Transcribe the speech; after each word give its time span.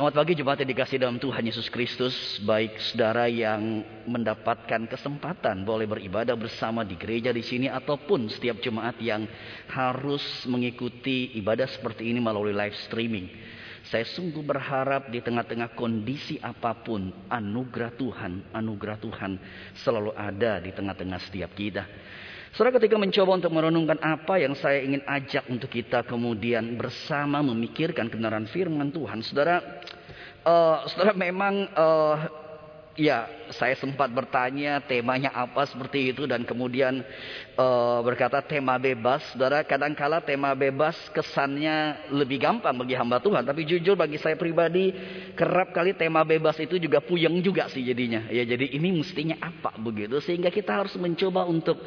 Selamat 0.00 0.16
pagi 0.16 0.32
jemaat 0.32 0.58
yang 0.64 0.72
dikasih 0.72 0.96
dalam 0.96 1.20
Tuhan 1.20 1.44
Yesus 1.44 1.68
Kristus. 1.68 2.16
Baik 2.40 2.72
saudara 2.80 3.28
yang 3.28 3.84
mendapatkan 4.08 4.88
kesempatan 4.88 5.60
boleh 5.60 5.84
beribadah 5.84 6.32
bersama 6.40 6.88
di 6.88 6.96
gereja 6.96 7.36
di 7.36 7.44
sini 7.44 7.68
ataupun 7.68 8.32
setiap 8.32 8.64
jemaat 8.64 8.96
yang 8.96 9.28
harus 9.68 10.24
mengikuti 10.48 11.36
ibadah 11.36 11.68
seperti 11.68 12.08
ini 12.08 12.16
melalui 12.16 12.56
live 12.56 12.72
streaming. 12.88 13.28
Saya 13.92 14.08
sungguh 14.08 14.40
berharap 14.40 15.12
di 15.12 15.20
tengah-tengah 15.20 15.76
kondisi 15.76 16.40
apa 16.40 16.80
pun 16.80 17.12
anugerah 17.28 17.92
Tuhan, 17.92 18.56
anugerah 18.56 18.96
Tuhan 19.04 19.36
selalu 19.84 20.16
ada 20.16 20.64
di 20.64 20.72
tengah-tengah 20.72 21.20
setiap 21.28 21.52
kita. 21.52 21.84
Saudara 22.50 22.82
ketika 22.82 22.98
mencoba 22.98 23.38
untuk 23.38 23.54
merenungkan 23.54 23.98
apa 24.02 24.42
yang 24.42 24.58
saya 24.58 24.82
ingin 24.82 25.06
ajak 25.06 25.46
untuk 25.46 25.70
kita 25.70 26.02
kemudian 26.02 26.74
bersama 26.74 27.38
memikirkan 27.46 28.10
kebenaran 28.10 28.50
firman 28.50 28.90
Tuhan. 28.90 29.22
Saudara, 29.22 29.62
uh, 30.42 30.82
saudara 30.90 31.14
memang 31.14 31.70
uh, 31.70 32.16
ya 32.98 33.26
saya 33.54 33.74
sempat 33.78 34.10
bertanya 34.10 34.82
temanya 34.82 35.30
apa 35.30 35.66
seperti 35.66 36.10
itu 36.10 36.26
dan 36.26 36.42
kemudian 36.42 37.02
uh, 37.54 37.98
berkata 38.02 38.42
tema 38.42 38.78
bebas. 38.78 39.22
Saudara, 39.34 39.62
kadangkala 39.62 40.22
tema 40.22 40.54
bebas 40.54 40.96
kesannya 41.14 42.10
lebih 42.10 42.42
gampang 42.42 42.74
bagi 42.74 42.94
hamba 42.98 43.22
Tuhan, 43.22 43.46
tapi 43.46 43.66
jujur 43.66 43.94
bagi 43.94 44.18
saya 44.18 44.34
pribadi 44.34 44.94
kerap 45.34 45.70
kali 45.70 45.94
tema 45.94 46.22
bebas 46.26 46.58
itu 46.58 46.78
juga 46.78 46.98
puyeng 47.02 47.38
juga 47.42 47.70
sih 47.70 47.82
jadinya. 47.82 48.26
Ya, 48.30 48.42
jadi 48.42 48.66
ini 48.74 49.02
mestinya 49.02 49.38
apa 49.38 49.74
begitu 49.78 50.18
sehingga 50.22 50.50
kita 50.50 50.82
harus 50.82 50.94
mencoba 50.98 51.46
untuk 51.46 51.78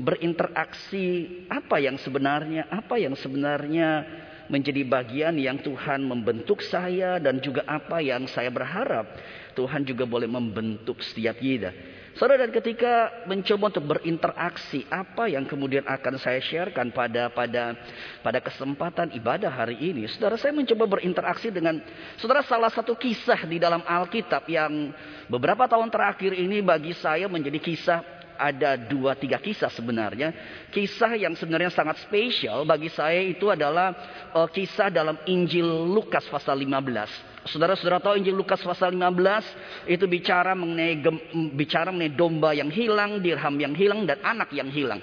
berinteraksi 0.00 1.28
apa 1.48 1.80
yang 1.80 1.96
sebenarnya, 2.00 2.68
apa 2.72 2.96
yang 2.96 3.12
sebenarnya 3.16 4.20
menjadi 4.52 4.84
bagian 4.84 5.38
yang 5.40 5.60
Tuhan 5.64 6.04
membentuk 6.04 6.60
saya 6.60 7.16
dan 7.16 7.40
juga 7.40 7.64
apa 7.64 8.04
yang 8.04 8.28
saya 8.28 8.52
berharap 8.52 9.08
Tuhan 9.52 9.86
juga 9.86 10.04
boleh 10.08 10.28
membentuk 10.28 11.00
setiap 11.00 11.38
kita. 11.38 11.72
Saudara 12.12 12.44
dan 12.44 12.52
ketika 12.52 13.24
mencoba 13.24 13.72
untuk 13.72 13.96
berinteraksi 13.96 14.84
apa 14.92 15.32
yang 15.32 15.48
kemudian 15.48 15.80
akan 15.88 16.20
saya 16.20 16.44
sharekan 16.44 16.92
pada 16.92 17.32
pada 17.32 17.72
pada 18.20 18.36
kesempatan 18.44 19.16
ibadah 19.16 19.48
hari 19.48 19.80
ini, 19.80 20.04
saudara 20.12 20.36
saya 20.36 20.52
mencoba 20.52 20.84
berinteraksi 20.84 21.48
dengan 21.48 21.80
saudara 22.20 22.44
salah 22.44 22.68
satu 22.68 22.92
kisah 23.00 23.48
di 23.48 23.56
dalam 23.56 23.80
Alkitab 23.80 24.44
yang 24.44 24.92
beberapa 25.24 25.64
tahun 25.64 25.88
terakhir 25.88 26.36
ini 26.36 26.60
bagi 26.60 26.92
saya 26.92 27.32
menjadi 27.32 27.56
kisah 27.56 28.21
ada 28.36 28.76
dua 28.76 29.16
tiga 29.16 29.40
kisah 29.40 29.68
sebenarnya. 29.72 30.32
Kisah 30.72 31.16
yang 31.16 31.36
sebenarnya 31.36 31.70
sangat 31.72 32.00
spesial 32.04 32.64
bagi 32.64 32.88
saya 32.88 33.20
itu 33.20 33.48
adalah 33.48 33.92
uh, 34.32 34.48
kisah 34.48 34.88
dalam 34.88 35.18
Injil 35.28 35.66
Lukas 35.66 36.24
pasal 36.28 36.60
15. 36.60 37.48
Saudara-saudara 37.48 37.98
tahu 37.98 38.22
Injil 38.22 38.38
Lukas 38.38 38.62
pasal 38.62 38.94
15 38.94 39.90
itu 39.90 40.04
bicara 40.06 40.54
mengenai 40.54 40.94
gem, 41.02 41.16
bicara 41.58 41.90
mengenai 41.90 42.14
domba 42.14 42.54
yang 42.54 42.70
hilang, 42.70 43.18
dirham 43.18 43.54
yang 43.58 43.74
hilang 43.74 44.06
dan 44.06 44.22
anak 44.22 44.54
yang 44.54 44.70
hilang. 44.70 45.02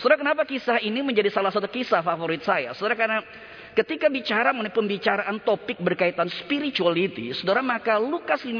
Saudara 0.00 0.20
kenapa 0.20 0.48
kisah 0.48 0.80
ini 0.80 1.04
menjadi 1.04 1.28
salah 1.28 1.52
satu 1.52 1.68
kisah 1.68 2.00
favorit 2.00 2.40
saya? 2.40 2.72
Saudara 2.72 2.96
karena 2.96 3.20
Ketika 3.70 4.10
bicara 4.10 4.50
mengenai 4.50 4.74
pembicaraan 4.74 5.46
topik 5.46 5.78
berkaitan 5.78 6.26
spirituality, 6.26 7.30
saudara 7.38 7.62
maka 7.62 8.02
Lukas 8.02 8.42
15 8.42 8.58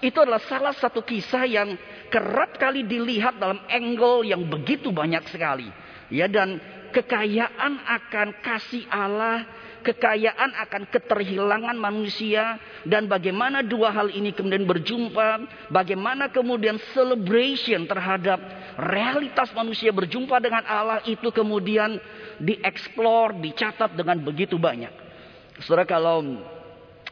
itu 0.00 0.16
adalah 0.16 0.40
salah 0.48 0.72
satu 0.72 1.04
kisah 1.04 1.44
yang 1.44 1.76
kerap 2.08 2.56
kali 2.56 2.88
dilihat 2.88 3.36
dalam 3.36 3.60
angle 3.68 4.24
yang 4.24 4.40
begitu 4.48 4.88
banyak 4.88 5.20
sekali. 5.28 5.68
Ya 6.08 6.32
dan 6.32 6.56
kekayaan 6.96 7.76
akan 7.84 8.28
kasih 8.40 8.88
Allah 8.88 9.44
kekayaan 9.86 10.50
akan 10.66 10.90
keterhilangan 10.90 11.78
manusia 11.78 12.58
dan 12.82 13.06
bagaimana 13.06 13.62
dua 13.62 13.94
hal 13.94 14.10
ini 14.10 14.34
kemudian 14.34 14.66
berjumpa, 14.66 15.46
bagaimana 15.70 16.26
kemudian 16.26 16.82
celebration 16.90 17.86
terhadap 17.86 18.42
realitas 18.74 19.54
manusia 19.54 19.94
berjumpa 19.94 20.42
dengan 20.42 20.66
Allah 20.66 20.98
itu 21.06 21.30
kemudian 21.30 22.02
dieksplor, 22.42 23.38
dicatat 23.38 23.94
dengan 23.94 24.18
begitu 24.18 24.58
banyak. 24.58 24.90
Saudara 25.62 25.86
kalau 25.86 26.20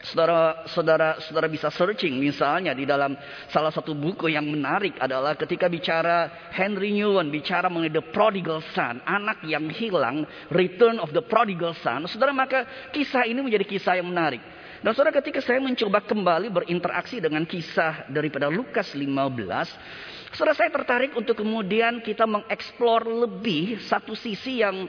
Saudara, 0.04 0.68
saudara, 0.68 1.48
bisa 1.48 1.72
searching 1.72 2.20
misalnya 2.20 2.76
di 2.76 2.84
dalam 2.84 3.16
salah 3.48 3.72
satu 3.72 3.96
buku 3.96 4.28
yang 4.28 4.44
menarik 4.44 5.00
adalah 5.00 5.32
ketika 5.32 5.64
bicara 5.64 6.28
Henry 6.52 6.92
Newman 6.92 7.32
bicara 7.32 7.72
mengenai 7.72 7.88
the 7.88 8.04
prodigal 8.12 8.60
son, 8.76 9.00
anak 9.08 9.40
yang 9.48 9.64
hilang, 9.72 10.28
return 10.52 11.00
of 11.00 11.08
the 11.16 11.24
prodigal 11.24 11.72
son. 11.80 12.04
Saudara 12.04 12.36
maka 12.36 12.68
kisah 12.92 13.24
ini 13.24 13.40
menjadi 13.40 13.64
kisah 13.64 13.96
yang 13.96 14.12
menarik. 14.12 14.44
Dan 14.84 14.92
saudara 14.92 15.16
ketika 15.16 15.40
saya 15.40 15.64
mencoba 15.64 16.04
kembali 16.04 16.52
berinteraksi 16.52 17.16
dengan 17.16 17.48
kisah 17.48 18.04
daripada 18.12 18.52
Lukas 18.52 18.92
15, 18.92 19.08
saudara 20.36 20.52
saya 20.52 20.68
tertarik 20.68 21.16
untuk 21.16 21.40
kemudian 21.40 22.04
kita 22.04 22.28
mengeksplor 22.28 23.08
lebih 23.24 23.80
satu 23.88 24.12
sisi 24.12 24.60
yang 24.60 24.84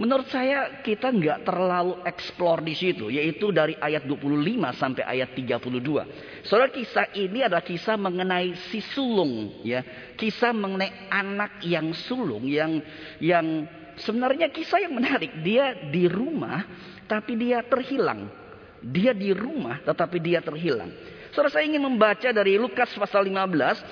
Menurut 0.00 0.32
saya 0.32 0.80
kita 0.80 1.12
nggak 1.12 1.44
terlalu 1.44 2.00
eksplor 2.08 2.64
di 2.64 2.72
situ, 2.72 3.12
yaitu 3.12 3.52
dari 3.52 3.76
ayat 3.76 4.08
25 4.08 4.72
sampai 4.72 5.04
ayat 5.04 5.36
32. 5.36 6.40
Soalnya 6.40 6.72
kisah 6.72 7.06
ini 7.12 7.44
adalah 7.44 7.60
kisah 7.60 8.00
mengenai 8.00 8.56
si 8.72 8.80
sulung, 8.80 9.60
ya, 9.60 9.84
kisah 10.16 10.56
mengenai 10.56 11.12
anak 11.12 11.60
yang 11.68 11.92
sulung, 11.92 12.48
yang 12.48 12.80
yang 13.20 13.68
sebenarnya 14.00 14.48
kisah 14.48 14.80
yang 14.88 14.96
menarik. 14.96 15.36
Dia 15.44 15.76
di 15.92 16.08
rumah, 16.08 16.64
tapi 17.04 17.36
dia 17.36 17.60
terhilang. 17.60 18.32
Dia 18.80 19.12
di 19.12 19.36
rumah, 19.36 19.84
tetapi 19.84 20.16
dia 20.16 20.40
terhilang. 20.40 20.88
Saudara 21.36 21.60
saya 21.60 21.68
ingin 21.68 21.84
membaca 21.84 22.32
dari 22.32 22.56
Lukas 22.56 22.88
pasal 22.96 23.28
15 23.28 23.84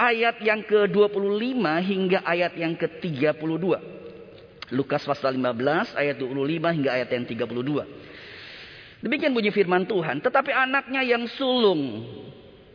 ayat 0.00 0.40
yang 0.40 0.64
ke-25 0.64 1.60
hingga 1.84 2.24
ayat 2.24 2.56
yang 2.56 2.72
ke-32. 2.80 4.00
Lukas 4.70 5.02
pasal 5.02 5.34
15 5.34 5.98
ayat 5.98 6.16
25 6.18 6.76
hingga 6.76 6.90
ayat 6.94 7.08
yang 7.10 7.26
32. 7.26 9.02
Demikian 9.02 9.32
bunyi 9.32 9.50
firman 9.50 9.88
Tuhan. 9.88 10.22
Tetapi 10.22 10.52
anaknya 10.52 11.02
yang 11.02 11.24
sulung 11.26 12.04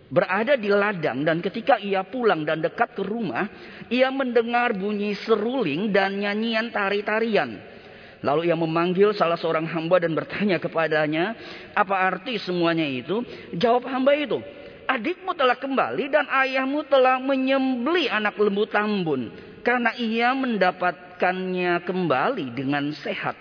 berada 0.10 0.54
di 0.58 0.70
ladang 0.70 1.26
dan 1.26 1.42
ketika 1.42 1.82
ia 1.82 2.06
pulang 2.06 2.46
dan 2.46 2.62
dekat 2.62 2.94
ke 2.94 3.04
rumah, 3.06 3.50
ia 3.90 4.10
mendengar 4.10 4.74
bunyi 4.74 5.18
seruling 5.18 5.94
dan 5.94 6.22
nyanyian 6.22 6.70
tari-tarian. 6.70 7.58
Lalu 8.26 8.50
ia 8.50 8.58
memanggil 8.58 9.14
salah 9.14 9.38
seorang 9.38 9.70
hamba 9.70 10.02
dan 10.02 10.18
bertanya 10.18 10.58
kepadanya, 10.58 11.38
apa 11.78 11.96
arti 12.10 12.42
semuanya 12.42 12.86
itu? 12.90 13.22
Jawab 13.54 13.86
hamba 13.86 14.18
itu, 14.18 14.42
adikmu 14.90 15.38
telah 15.38 15.54
kembali 15.62 16.10
dan 16.10 16.26
ayahmu 16.26 16.90
telah 16.90 17.22
menyembeli 17.22 18.10
anak 18.10 18.34
lembu 18.42 18.66
tambun. 18.66 19.30
Karena 19.62 19.94
ia 19.98 20.34
mendapat 20.34 21.05
mendapatkannya 21.16 21.88
kembali 21.88 22.52
dengan 22.52 22.92
sehat. 23.00 23.40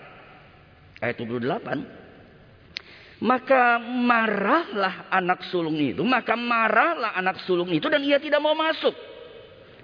Ayat 1.03 1.19
28. 1.19 3.19
Maka 3.19 3.79
marahlah 3.79 5.11
anak 5.11 5.43
sulung 5.51 5.75
itu. 5.79 6.03
Maka 6.03 6.35
marahlah 6.35 7.15
anak 7.19 7.39
sulung 7.43 7.69
itu 7.71 7.87
dan 7.91 8.03
ia 8.03 8.19
tidak 8.19 8.39
mau 8.39 8.55
masuk. 8.55 8.95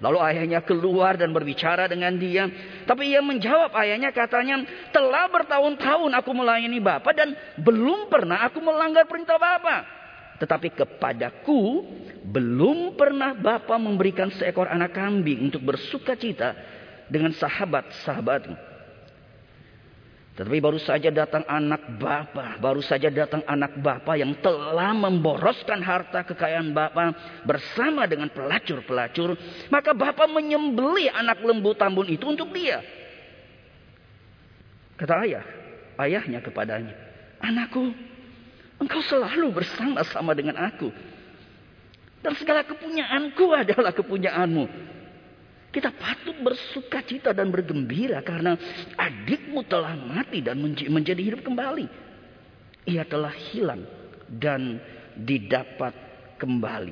Lalu 0.01 0.17
ayahnya 0.33 0.65
keluar 0.65 1.13
dan 1.13 1.29
berbicara 1.29 1.85
dengan 1.85 2.17
dia. 2.17 2.49
Tapi 2.89 3.13
ia 3.13 3.21
menjawab 3.21 3.69
ayahnya 3.75 4.11
katanya. 4.11 4.65
Telah 4.89 5.29
bertahun-tahun 5.29 6.11
aku 6.15 6.31
melayani 6.33 6.79
Bapak 6.81 7.13
dan 7.13 7.37
belum 7.61 8.09
pernah 8.09 8.41
aku 8.47 8.59
melanggar 8.63 9.05
perintah 9.05 9.37
Bapak. 9.37 9.85
Tetapi 10.41 10.73
kepadaku 10.73 11.85
belum 12.25 12.97
pernah 12.97 13.37
Bapak 13.37 13.77
memberikan 13.77 14.33
seekor 14.33 14.65
anak 14.65 14.97
kambing 14.97 15.51
untuk 15.51 15.61
bersuka 15.61 16.17
cita 16.17 16.80
dengan 17.11 17.35
sahabat-sahabatmu. 17.35 18.71
Tetapi 20.31 20.57
baru 20.63 20.79
saja 20.79 21.11
datang 21.11 21.43
anak 21.43 21.99
bapa, 21.99 22.55
baru 22.55 22.79
saja 22.79 23.11
datang 23.11 23.43
anak 23.43 23.75
bapa 23.83 24.15
yang 24.15 24.31
telah 24.39 24.95
memboroskan 24.95 25.83
harta 25.83 26.23
kekayaan 26.23 26.71
bapa 26.71 27.11
bersama 27.43 28.07
dengan 28.07 28.31
pelacur-pelacur, 28.31 29.35
maka 29.67 29.91
bapa 29.91 30.31
menyembeli 30.31 31.11
anak 31.11 31.43
lembu 31.43 31.75
tambun 31.75 32.07
itu 32.07 32.23
untuk 32.31 32.47
dia. 32.55 32.79
Kata 34.95 35.27
ayah, 35.27 35.43
ayahnya 35.99 36.39
kepadanya, 36.39 36.95
"Anakku, 37.43 37.91
engkau 38.81 39.03
selalu 39.05 39.61
bersama-sama 39.61 40.33
dengan 40.33 40.57
aku. 40.57 40.89
Dan 42.21 42.33
segala 42.37 42.65
kepunyaanku 42.65 43.45
adalah 43.53 43.93
kepunyaanmu. 43.93 44.65
Kita 45.71 45.87
patut 45.95 46.35
bersuka 46.43 46.99
cita 46.99 47.31
dan 47.31 47.47
bergembira 47.47 48.19
karena 48.19 48.59
adikmu 48.99 49.63
telah 49.63 49.95
mati 49.95 50.43
dan 50.43 50.59
menjadi 50.91 51.21
hidup 51.23 51.47
kembali. 51.47 51.87
Ia 52.91 53.07
telah 53.07 53.31
hilang 53.31 53.87
dan 54.27 54.83
didapat 55.15 55.95
kembali. 56.35 56.91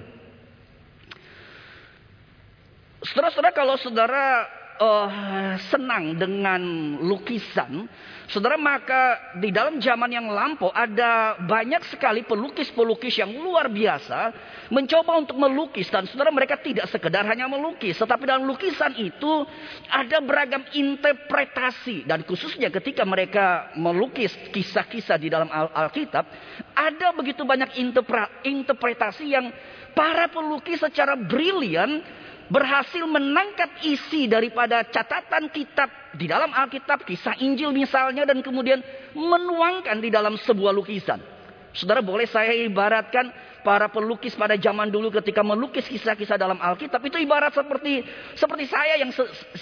Saudara-saudara 3.03 3.51
kalau 3.51 3.75
saudara 3.79 4.47
uh, 4.79 5.59
senang 5.69 6.15
dengan 6.15 6.61
lukisan, 7.03 7.85
saudara 8.31 8.55
maka 8.55 9.35
di 9.37 9.51
dalam 9.51 9.77
zaman 9.77 10.09
yang 10.09 10.31
lampau 10.31 10.71
ada 10.71 11.35
banyak 11.43 11.83
sekali 11.91 12.23
pelukis-pelukis 12.23 13.19
yang 13.19 13.35
luar 13.35 13.67
biasa 13.67 14.33
mencoba 14.71 15.19
untuk 15.19 15.35
melukis. 15.35 15.91
Dan 15.91 16.07
saudara 16.07 16.31
mereka 16.31 16.57
tidak 16.57 16.87
sekedar 16.87 17.27
hanya 17.27 17.45
melukis, 17.51 17.99
tetapi 17.99 18.23
dalam 18.23 18.47
lukisan 18.47 18.95
itu 18.97 19.45
ada 19.91 20.23
beragam 20.23 20.63
interpretasi. 20.71 22.07
Dan 22.07 22.23
khususnya 22.23 22.71
ketika 22.71 23.03
mereka 23.03 23.75
melukis 23.75 24.31
kisah-kisah 24.55 25.19
di 25.19 25.27
dalam 25.27 25.51
Alkitab, 25.51 26.25
ada 26.73 27.07
begitu 27.11 27.43
banyak 27.43 27.75
interpretasi 28.47 29.35
yang 29.35 29.51
para 29.91 30.31
pelukis 30.31 30.79
secara 30.79 31.19
brilian 31.19 31.99
berhasil 32.49 33.05
menangkap 33.05 33.69
isi 33.85 34.25
daripada 34.25 34.81
catatan 34.89 35.53
kitab 35.53 35.87
di 36.17 36.25
dalam 36.25 36.49
Alkitab, 36.49 37.05
kisah 37.05 37.37
Injil 37.37 37.69
misalnya, 37.69 38.25
dan 38.25 38.41
kemudian 38.41 38.81
menuangkan 39.13 40.01
di 40.01 40.09
dalam 40.09 40.35
sebuah 40.35 40.73
lukisan. 40.73 41.21
Saudara 41.69 42.01
boleh 42.01 42.25
saya 42.25 42.49
ibaratkan 42.65 43.29
para 43.61 43.85
pelukis 43.93 44.33
pada 44.33 44.57
zaman 44.57 44.89
dulu 44.89 45.13
ketika 45.21 45.45
melukis 45.45 45.85
kisah-kisah 45.85 46.33
dalam 46.33 46.57
Alkitab 46.57 46.97
itu 47.05 47.21
ibarat 47.21 47.53
seperti 47.53 48.01
seperti 48.33 48.65
saya 48.65 48.97
yang 48.97 49.13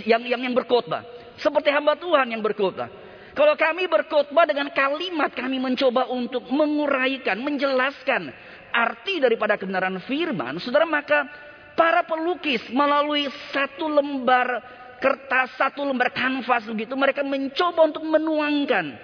yang 0.07 0.21
yang, 0.23 0.41
yang 0.47 0.55
berkhotbah, 0.55 1.03
seperti 1.35 1.67
hamba 1.67 1.99
Tuhan 1.99 2.31
yang 2.31 2.39
berkhotbah. 2.39 2.87
Kalau 3.35 3.53
kami 3.53 3.85
berkhotbah 3.85 4.49
dengan 4.49 4.71
kalimat 4.73 5.29
kami 5.35 5.61
mencoba 5.61 6.09
untuk 6.09 6.47
menguraikan, 6.49 7.37
menjelaskan 7.37 8.33
arti 8.73 9.21
daripada 9.21 9.59
kebenaran 9.59 10.01
firman, 10.07 10.57
saudara 10.57 10.89
maka 10.89 11.27
Para 11.77 12.01
pelukis 12.09 12.65
melalui 12.73 13.29
satu 13.53 13.85
lembar 13.85 14.65
kertas, 14.97 15.53
satu 15.61 15.85
lembar 15.85 16.09
kanvas 16.09 16.65
begitu, 16.65 16.97
mereka 16.97 17.21
mencoba 17.21 17.85
untuk 17.85 18.01
menuangkan 18.01 18.97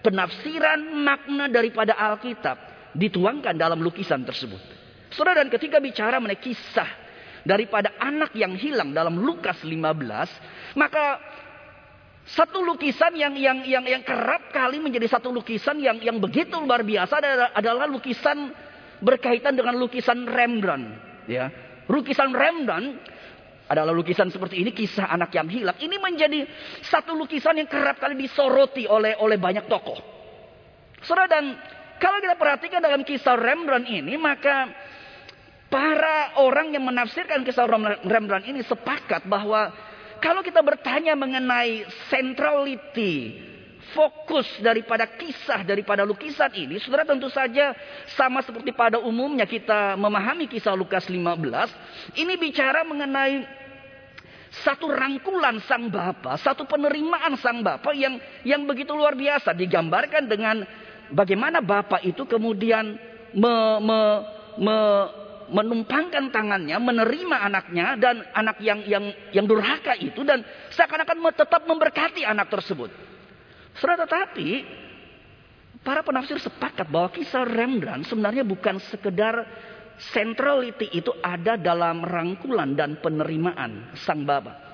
penafsiran 0.00 0.80
makna 0.96 1.52
daripada 1.52 1.92
Alkitab 1.92 2.56
dituangkan 2.96 3.52
dalam 3.52 3.84
lukisan 3.84 4.24
tersebut. 4.24 4.58
Saudara 5.12 5.44
dan 5.44 5.52
ketika 5.52 5.76
bicara 5.76 6.16
mengenai 6.16 6.40
kisah 6.40 6.88
daripada 7.44 7.92
anak 8.00 8.32
yang 8.32 8.56
hilang 8.56 8.96
dalam 8.96 9.20
Lukas 9.20 9.60
15, 9.60 9.76
maka 10.80 11.20
satu 12.26 12.58
lukisan 12.64 13.14
yang 13.14 13.36
yang 13.38 13.62
yang 13.62 13.84
yang 13.86 14.02
kerap 14.02 14.50
kali 14.50 14.82
menjadi 14.82 15.06
satu 15.06 15.30
lukisan 15.30 15.78
yang 15.78 16.00
yang 16.02 16.18
begitu 16.18 16.58
luar 16.58 16.82
biasa 16.82 17.22
adalah, 17.22 17.48
adalah 17.54 17.86
lukisan 17.86 18.50
berkaitan 19.04 19.54
dengan 19.54 19.76
lukisan 19.78 20.26
Rembrandt, 20.26 20.96
ya. 21.28 21.65
Lukisan 21.86 22.34
Rembrandt 22.34 22.98
adalah 23.66 23.90
lukisan 23.90 24.30
seperti 24.30 24.62
ini 24.62 24.70
kisah 24.70 25.10
anak 25.10 25.34
yang 25.34 25.50
hilang. 25.50 25.74
Ini 25.78 25.96
menjadi 25.98 26.46
satu 26.86 27.18
lukisan 27.18 27.58
yang 27.58 27.66
kerap 27.66 27.98
kali 27.98 28.14
disoroti 28.14 28.86
oleh 28.86 29.18
oleh 29.18 29.38
banyak 29.38 29.66
tokoh. 29.66 29.98
Saudara 31.02 31.30
dan 31.30 31.54
kalau 31.98 32.22
kita 32.22 32.38
perhatikan 32.38 32.78
dalam 32.78 33.02
kisah 33.02 33.34
Rembrandt 33.34 33.90
ini 33.90 34.14
maka 34.14 34.70
para 35.66 36.38
orang 36.38 36.70
yang 36.74 36.86
menafsirkan 36.86 37.42
kisah 37.42 37.66
Rembrandt 38.06 38.46
ini 38.46 38.62
sepakat 38.62 39.26
bahwa 39.26 39.74
kalau 40.22 40.40
kita 40.46 40.62
bertanya 40.62 41.18
mengenai 41.18 41.84
centrality 42.08 43.42
fokus 43.96 44.44
daripada 44.60 45.08
kisah 45.08 45.64
daripada 45.64 46.04
lukisan 46.04 46.52
ini, 46.52 46.76
saudara 46.76 47.08
tentu 47.08 47.32
saja 47.32 47.72
sama 48.12 48.44
seperti 48.44 48.76
pada 48.76 49.00
umumnya 49.00 49.48
kita 49.48 49.96
memahami 49.96 50.44
kisah 50.44 50.76
Lukas 50.76 51.08
15, 51.08 52.20
ini 52.20 52.36
bicara 52.36 52.84
mengenai 52.84 53.48
satu 54.60 54.92
rangkulan 54.92 55.64
sang 55.64 55.88
bapa, 55.88 56.36
satu 56.36 56.68
penerimaan 56.68 57.40
sang 57.40 57.64
bapa 57.64 57.96
yang 57.96 58.20
yang 58.44 58.68
begitu 58.68 58.92
luar 58.92 59.16
biasa 59.16 59.56
digambarkan 59.56 60.28
dengan 60.28 60.60
bagaimana 61.08 61.64
bapa 61.64 62.04
itu 62.04 62.28
kemudian 62.28 63.00
me, 63.32 63.54
me, 63.80 64.00
me, 64.60 64.76
menumpangkan 65.46 66.34
tangannya, 66.34 66.76
menerima 66.78 67.36
anaknya 67.38 67.86
dan 67.96 68.22
anak 68.34 68.58
yang 68.60 68.82
yang 68.84 69.04
yang 69.30 69.46
durhaka 69.46 69.94
itu 69.98 70.26
dan 70.26 70.42
seakan-akan 70.74 71.22
tetap 71.32 71.62
memberkati 71.64 72.26
anak 72.26 72.50
tersebut. 72.50 73.15
Saudara 73.76 74.08
tetapi 74.08 74.64
para 75.84 76.00
penafsir 76.00 76.40
sepakat 76.40 76.88
bahwa 76.88 77.12
kisah 77.12 77.44
Rembrandt 77.44 78.08
sebenarnya 78.08 78.42
bukan 78.42 78.80
sekedar 78.88 79.44
centrality 80.12 80.92
itu 80.92 81.12
ada 81.24 81.56
dalam 81.56 82.04
rangkulan 82.04 82.76
dan 82.76 83.00
penerimaan 83.00 83.96
sang 84.00 84.24
baba. 84.24 84.66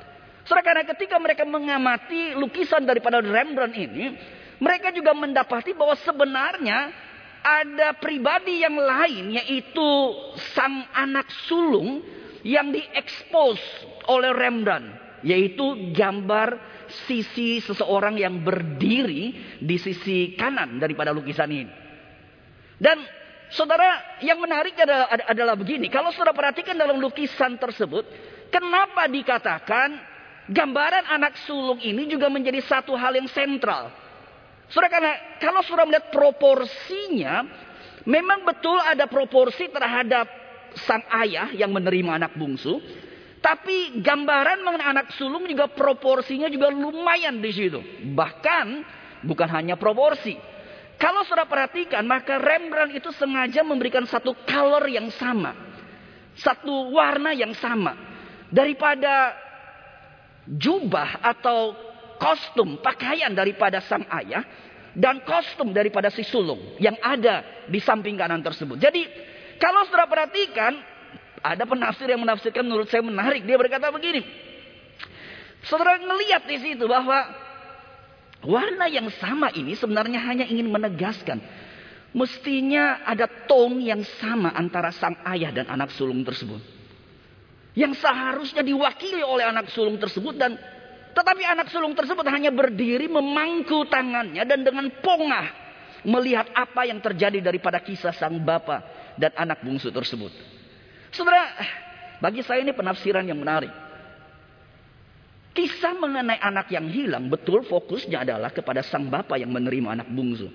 Saudara 0.43 0.67
karena 0.67 0.85
ketika 0.95 1.17
mereka 1.23 1.47
mengamati 1.47 2.35
lukisan 2.35 2.83
daripada 2.83 3.23
Rembrandt 3.23 3.79
ini, 3.79 4.15
mereka 4.59 4.91
juga 4.91 5.15
mendapati 5.15 5.75
bahwa 5.75 5.95
sebenarnya 6.03 6.79
ada 7.43 7.99
pribadi 7.99 8.63
yang 8.63 8.79
lain 8.79 9.35
yaitu 9.35 9.89
sang 10.55 10.87
anak 10.95 11.27
sulung 11.51 12.03
yang 12.47 12.71
diekspos 12.71 13.59
oleh 14.07 14.31
Rembrandt 14.31 15.03
yaitu 15.23 15.95
gambar 15.95 16.59
sisi 17.09 17.59
seseorang 17.65 18.21
yang 18.21 18.41
berdiri 18.45 19.57
di 19.59 19.77
sisi 19.81 20.37
kanan 20.37 20.77
daripada 20.77 21.11
lukisan 21.11 21.49
ini. 21.49 21.73
Dan 22.79 22.99
saudara 23.53 24.19
yang 24.25 24.41
menarik 24.43 24.75
adalah, 24.77 25.07
adalah 25.29 25.55
begini. 25.55 25.87
Kalau 25.93 26.11
saudara 26.11 26.35
perhatikan 26.35 26.75
dalam 26.75 26.99
lukisan 26.99 27.57
tersebut. 27.57 28.05
Kenapa 28.53 29.09
dikatakan 29.09 29.97
gambaran 30.53 31.09
anak 31.09 31.41
sulung 31.49 31.81
ini 31.81 32.05
juga 32.05 32.29
menjadi 32.29 32.61
satu 32.61 32.93
hal 32.93 33.17
yang 33.17 33.31
sentral. 33.33 33.89
Saudara 34.69 34.93
karena 34.93 35.13
kalau 35.41 35.61
saudara 35.65 35.89
melihat 35.89 36.13
proporsinya. 36.13 37.37
Memang 38.03 38.43
betul 38.43 38.83
ada 38.83 39.07
proporsi 39.07 39.71
terhadap 39.71 40.27
sang 40.75 41.07
ayah 41.23 41.55
yang 41.55 41.71
menerima 41.71 42.19
anak 42.19 42.35
bungsu. 42.35 42.83
Tapi 43.43 43.99
gambaran 43.99 44.63
mengenai 44.63 44.89
anak 44.95 45.19
sulung 45.19 45.51
juga 45.51 45.67
proporsinya 45.67 46.47
juga 46.47 46.71
lumayan 46.71 47.43
di 47.43 47.51
situ. 47.51 47.83
Bahkan 48.15 48.67
bukan 49.27 49.49
hanya 49.51 49.75
proporsi. 49.75 50.39
Kalau 50.95 51.27
sudah 51.27 51.51
perhatikan 51.51 52.07
maka 52.07 52.39
Rembrandt 52.39 52.95
itu 52.95 53.11
sengaja 53.11 53.67
memberikan 53.67 54.07
satu 54.07 54.39
color 54.47 54.87
yang 54.87 55.11
sama. 55.19 55.59
Satu 56.39 56.95
warna 56.95 57.35
yang 57.35 57.51
sama. 57.59 57.99
Daripada 58.47 59.35
jubah 60.47 61.19
atau 61.27 61.75
kostum 62.23 62.79
pakaian 62.79 63.35
daripada 63.35 63.83
sang 63.83 64.07
ayah. 64.23 64.47
Dan 64.95 65.27
kostum 65.27 65.75
daripada 65.75 66.15
si 66.15 66.23
sulung 66.23 66.79
yang 66.79 66.95
ada 67.03 67.67
di 67.67 67.83
samping 67.83 68.15
kanan 68.15 68.39
tersebut. 68.39 68.79
Jadi 68.79 69.03
kalau 69.59 69.83
sudah 69.91 70.07
perhatikan 70.07 70.92
ada 71.43 71.67
penafsir 71.67 72.07
yang 72.07 72.23
menafsirkan 72.23 72.63
menurut 72.63 72.87
saya 72.87 73.03
menarik. 73.03 73.43
Dia 73.43 73.59
berkata 73.59 73.91
begini. 73.91 74.23
Saudara 75.67 75.99
ngelihat 75.99 76.47
di 76.47 76.57
situ 76.59 76.87
bahwa 76.87 77.19
warna 78.47 78.87
yang 78.91 79.11
sama 79.19 79.51
ini 79.55 79.75
sebenarnya 79.75 80.23
hanya 80.23 80.47
ingin 80.47 80.71
menegaskan. 80.71 81.39
Mestinya 82.13 83.03
ada 83.09 83.25
tone 83.49 83.89
yang 83.89 84.05
sama 84.21 84.53
antara 84.53 84.93
sang 84.93 85.17
ayah 85.33 85.51
dan 85.51 85.67
anak 85.67 85.91
sulung 85.95 86.23
tersebut. 86.23 86.61
Yang 87.73 88.05
seharusnya 88.05 88.61
diwakili 88.61 89.25
oleh 89.25 89.49
anak 89.49 89.73
sulung 89.73 89.97
tersebut 89.97 90.37
dan 90.37 90.61
tetapi 91.13 91.43
anak 91.45 91.69
sulung 91.73 91.93
tersebut 91.93 92.25
hanya 92.29 92.53
berdiri 92.53 93.09
memangku 93.09 93.85
tangannya 93.89 94.45
dan 94.45 94.61
dengan 94.65 94.89
pongah 95.01 95.63
melihat 96.05 96.51
apa 96.53 96.89
yang 96.89 96.99
terjadi 97.01 97.39
daripada 97.41 97.81
kisah 97.81 98.13
sang 98.13 98.41
bapa 98.43 98.83
dan 99.17 99.33
anak 99.37 99.63
bungsu 99.65 99.89
tersebut. 99.89 100.33
Saudara, 101.13 101.53
bagi 102.25 102.41
saya 102.41 102.65
ini 102.65 102.73
penafsiran 102.73 103.29
yang 103.29 103.37
menarik. 103.37 103.71
Kisah 105.53 105.93
mengenai 105.93 106.41
anak 106.41 106.73
yang 106.73 106.89
hilang 106.89 107.29
betul 107.29 107.61
fokusnya 107.61 108.25
adalah 108.25 108.49
kepada 108.49 108.81
sang 108.81 109.13
bapak 109.13 109.37
yang 109.37 109.53
menerima 109.53 110.01
anak 110.01 110.09
bungsu. 110.09 110.49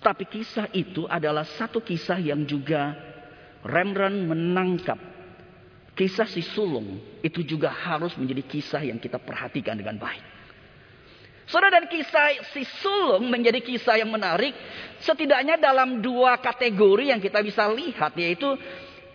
Tetapi 0.00 0.24
kisah 0.24 0.72
itu 0.72 1.04
adalah 1.04 1.44
satu 1.44 1.84
kisah 1.84 2.16
yang 2.16 2.48
juga 2.48 2.96
Rembrandt 3.60 4.24
menangkap. 4.24 4.96
Kisah 5.92 6.24
si 6.24 6.40
sulung 6.40 6.96
itu 7.20 7.44
juga 7.44 7.68
harus 7.68 8.16
menjadi 8.16 8.40
kisah 8.40 8.80
yang 8.88 8.96
kita 8.96 9.20
perhatikan 9.20 9.76
dengan 9.76 10.00
baik. 10.00 10.24
Saudara 11.44 11.76
dan 11.76 11.92
kisah 11.92 12.40
si 12.56 12.64
sulung 12.80 13.28
menjadi 13.28 13.60
kisah 13.60 14.00
yang 14.00 14.08
menarik. 14.08 14.56
Setidaknya 15.04 15.60
dalam 15.60 16.00
dua 16.00 16.40
kategori 16.40 17.12
yang 17.12 17.20
kita 17.20 17.44
bisa 17.44 17.68
lihat 17.68 18.16
yaitu 18.16 18.48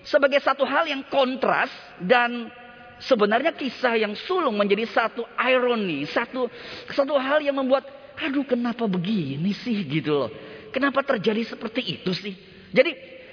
sebagai 0.06 0.38
satu 0.40 0.64
hal 0.64 0.86
yang 0.86 1.02
kontras 1.10 1.74
dan 1.98 2.48
sebenarnya 3.02 3.52
kisah 3.58 3.98
yang 3.98 4.14
sulung 4.14 4.56
menjadi 4.56 4.86
satu 4.86 5.26
ironi, 5.36 6.06
satu 6.06 6.48
satu 6.94 7.18
hal 7.18 7.42
yang 7.42 7.58
membuat 7.58 7.90
aduh 8.16 8.46
kenapa 8.48 8.86
begini 8.86 9.52
sih 9.52 9.82
gitu 9.84 10.14
loh. 10.14 10.32
Kenapa 10.70 11.02
terjadi 11.04 11.42
seperti 11.44 12.00
itu 12.00 12.12
sih? 12.14 12.36
Jadi 12.72 12.92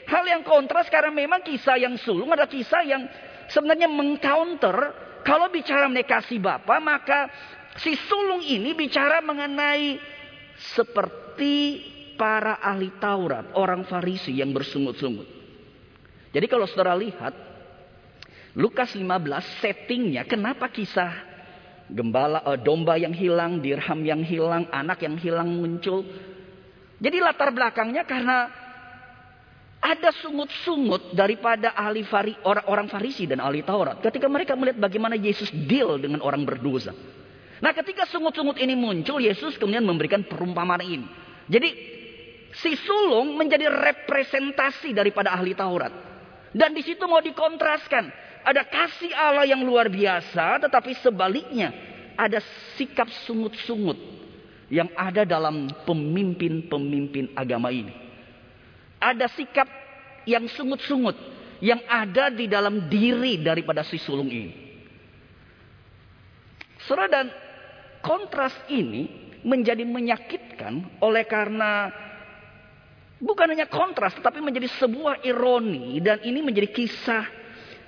hal 0.09 0.25
yang 0.27 0.43
kontras 0.43 0.89
karena 0.89 1.13
memang 1.13 1.45
kisah 1.45 1.79
yang 1.79 1.95
sulung 2.01 2.31
adalah 2.33 2.51
kisah 2.51 2.83
yang 2.87 3.03
sebenarnya 3.51 3.91
mengcounter 3.91 4.77
kalau 5.23 5.51
bicara 5.51 5.87
mengenai 5.87 6.07
kasih 6.07 6.43
Bapa, 6.43 6.83
maka 6.83 7.31
si 7.79 7.95
sulung 7.95 8.43
ini 8.43 8.75
bicara 8.75 9.23
mengenai 9.23 9.99
seperti 10.75 11.55
para 12.19 12.59
ahli 12.59 12.91
Taurat, 12.99 13.55
orang 13.55 13.87
Farisi 13.87 14.35
yang 14.35 14.51
bersungut-sungut. 14.51 15.42
Jadi 16.33 16.47
kalau 16.49 16.65
saudara 16.65 16.97
lihat 16.97 17.37
Lukas 18.57 18.93
15 18.97 19.61
settingnya 19.61 20.25
kenapa 20.25 20.69
kisah 20.69 21.33
gembala 21.93 22.41
uh, 22.45 22.57
domba 22.57 22.97
yang 22.97 23.13
hilang, 23.13 23.61
dirham 23.61 24.01
yang 24.05 24.25
hilang, 24.25 24.69
anak 24.73 25.05
yang 25.05 25.17
hilang 25.21 25.49
muncul. 25.53 26.05
Jadi 27.03 27.17
latar 27.21 27.53
belakangnya 27.53 28.09
karena 28.09 28.49
ada 29.83 30.15
sungut-sungut 30.23 31.13
daripada 31.13 31.75
ahli 31.75 32.07
fari, 32.07 32.39
orang-orang 32.47 32.87
Farisi 32.87 33.27
dan 33.27 33.43
ahli 33.43 33.67
Taurat. 33.67 33.99
Ketika 33.99 34.31
mereka 34.31 34.55
melihat 34.55 34.79
bagaimana 34.79 35.19
Yesus 35.19 35.51
deal 35.51 35.99
dengan 35.99 36.23
orang 36.23 36.47
berdosa. 36.47 36.95
Nah 37.59 37.73
ketika 37.75 38.07
sungut-sungut 38.07 38.59
ini 38.63 38.79
muncul, 38.79 39.19
Yesus 39.19 39.59
kemudian 39.59 39.83
memberikan 39.83 40.23
perumpamaan 40.23 40.83
ini. 40.83 41.07
Jadi 41.51 41.71
si 42.55 42.79
sulung 42.79 43.35
menjadi 43.35 43.67
representasi 43.67 44.95
daripada 44.95 45.35
ahli 45.35 45.57
Taurat. 45.59 46.12
Dan 46.53 46.77
di 46.77 46.85
situ 46.85 47.05
mau 47.09 47.21
dikontraskan. 47.25 48.13
Ada 48.43 48.67
kasih 48.67 49.13
Allah 49.15 49.47
yang 49.47 49.63
luar 49.63 49.87
biasa, 49.87 50.61
tetapi 50.67 50.99
sebaliknya 50.99 51.71
ada 52.19 52.43
sikap 52.75 53.07
sungut-sungut 53.25 53.97
yang 54.69 54.91
ada 54.99 55.23
dalam 55.23 55.71
pemimpin-pemimpin 55.87 57.33
agama 57.39 57.71
ini 57.71 58.03
ada 59.03 59.27
sikap 59.35 59.67
yang 60.23 60.47
sungut-sungut 60.47 61.19
yang 61.59 61.83
ada 61.91 62.31
di 62.31 62.47
dalam 62.47 62.87
diri 62.87 63.43
daripada 63.43 63.83
si 63.83 63.99
sulung 63.99 64.31
ini. 64.31 64.55
Saudara 66.87 67.11
dan 67.11 67.27
kontras 68.03 68.55
ini 68.71 69.11
menjadi 69.43 69.83
menyakitkan 69.83 71.03
oleh 71.03 71.27
karena 71.27 71.91
bukan 73.23 73.55
hanya 73.55 73.71
kontras 73.71 74.19
tetapi 74.19 74.43
menjadi 74.43 74.67
sebuah 74.83 75.23
ironi 75.23 76.03
dan 76.03 76.19
ini 76.27 76.43
menjadi 76.43 76.69
kisah 76.75 77.25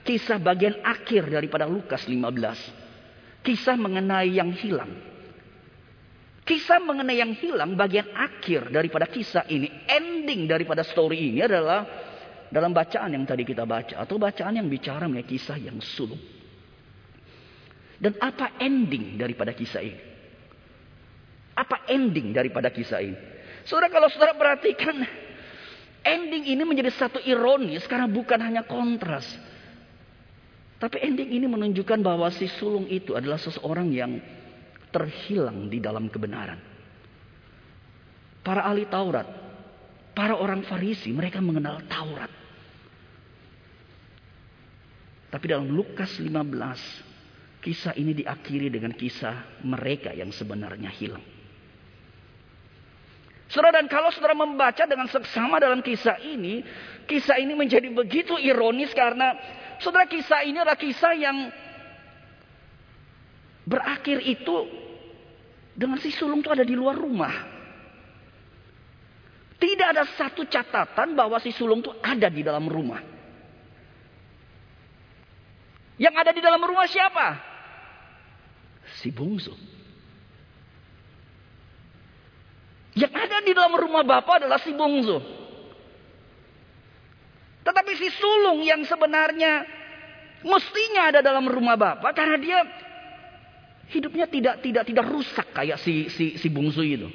kisah 0.06 0.38
bagian 0.38 0.78
akhir 0.84 1.26
daripada 1.32 1.66
Lukas 1.66 2.06
15. 2.06 3.42
Kisah 3.44 3.76
mengenai 3.76 4.30
yang 4.36 4.52
hilang. 4.52 4.92
Kisah 6.44 6.76
mengenai 6.76 7.16
yang 7.24 7.32
hilang 7.40 7.72
bagian 7.72 8.12
akhir 8.12 8.68
daripada 8.68 9.08
kisah 9.08 9.48
ini, 9.48 9.68
ending 9.88 10.44
daripada 10.44 10.84
story 10.84 11.32
ini 11.32 11.40
adalah 11.40 11.88
dalam 12.52 12.76
bacaan 12.76 13.16
yang 13.16 13.24
tadi 13.24 13.48
kita 13.48 13.64
baca 13.64 13.96
atau 14.04 14.20
bacaan 14.20 14.60
yang 14.60 14.68
bicara 14.68 15.08
mengenai 15.08 15.24
kisah 15.24 15.56
yang 15.56 15.80
sulung. 15.80 16.20
Dan 17.96 18.12
apa 18.20 18.60
ending 18.60 19.16
daripada 19.16 19.56
kisah 19.56 19.80
ini? 19.80 20.00
Apa 21.56 21.88
ending 21.88 22.36
daripada 22.36 22.68
kisah 22.68 23.00
ini? 23.00 23.16
Saudara 23.64 23.88
kalau 23.88 24.12
saudara 24.12 24.36
perhatikan 24.36 25.23
ending 26.04 26.44
ini 26.44 26.62
menjadi 26.62 26.92
satu 26.92 27.18
ironis 27.24 27.88
karena 27.88 28.06
bukan 28.06 28.38
hanya 28.38 28.62
kontras. 28.62 29.24
Tapi 30.78 31.00
ending 31.00 31.32
ini 31.32 31.46
menunjukkan 31.48 32.04
bahwa 32.04 32.28
si 32.28 32.44
sulung 32.60 32.84
itu 32.92 33.16
adalah 33.16 33.40
seseorang 33.40 33.88
yang 33.88 34.20
terhilang 34.92 35.72
di 35.72 35.80
dalam 35.80 36.12
kebenaran. 36.12 36.60
Para 38.44 38.68
ahli 38.68 38.84
Taurat, 38.84 39.24
para 40.12 40.36
orang 40.36 40.60
Farisi, 40.68 41.08
mereka 41.08 41.40
mengenal 41.40 41.80
Taurat. 41.88 42.28
Tapi 45.32 45.44
dalam 45.50 45.72
Lukas 45.72 46.20
15, 46.20 47.64
kisah 47.64 47.96
ini 47.98 48.12
diakhiri 48.14 48.70
dengan 48.70 48.92
kisah 48.94 49.64
mereka 49.66 50.14
yang 50.14 50.30
sebenarnya 50.30 50.92
hilang. 50.94 51.33
Saudara 53.48 53.80
dan 53.80 53.86
kalau 53.92 54.08
saudara 54.08 54.32
membaca 54.32 54.88
dengan 54.88 55.04
seksama 55.06 55.60
dalam 55.60 55.84
kisah 55.84 56.16
ini, 56.24 56.64
kisah 57.04 57.36
ini 57.36 57.52
menjadi 57.52 57.92
begitu 57.92 58.40
ironis 58.40 58.90
karena 58.96 59.36
saudara 59.78 60.08
kisah 60.08 60.42
ini 60.48 60.56
adalah 60.64 60.80
kisah 60.80 61.12
yang 61.12 61.52
berakhir 63.68 64.24
itu 64.24 64.56
dengan 65.76 66.00
si 66.00 66.08
sulung 66.14 66.40
itu 66.40 66.48
ada 66.48 66.64
di 66.64 66.72
luar 66.72 66.96
rumah. 66.96 67.52
Tidak 69.60 69.86
ada 69.96 70.04
satu 70.16 70.44
catatan 70.44 71.16
bahwa 71.16 71.40
si 71.40 71.52
sulung 71.52 71.80
itu 71.80 71.92
ada 72.00 72.28
di 72.28 72.42
dalam 72.44 72.68
rumah. 72.68 73.00
Yang 75.94 76.14
ada 76.20 76.30
di 76.34 76.42
dalam 76.42 76.60
rumah 76.60 76.86
siapa? 76.90 77.38
Si 78.98 79.14
bungsu. 79.14 79.54
Yang 82.94 83.12
ada 83.14 83.38
di 83.42 83.52
dalam 83.54 83.74
rumah 83.74 84.06
Bapak 84.06 84.42
adalah 84.42 84.62
si 84.62 84.70
bungsu. 84.70 85.18
Tetapi 87.64 87.92
si 87.96 88.08
sulung 88.14 88.62
yang 88.62 88.86
sebenarnya 88.86 89.66
mestinya 90.46 91.10
ada 91.10 91.20
dalam 91.24 91.48
rumah 91.48 91.74
Bapak 91.74 92.12
karena 92.14 92.36
dia 92.38 92.58
Hidupnya 93.84 94.24
tidak 94.24 94.64
tidak 94.64 94.84
tidak 94.88 95.06
rusak 95.12 95.48
kayak 95.52 95.76
si 95.76 96.08
si 96.08 96.40
si 96.40 96.48
bungsu 96.48 96.80
itu. 96.80 97.08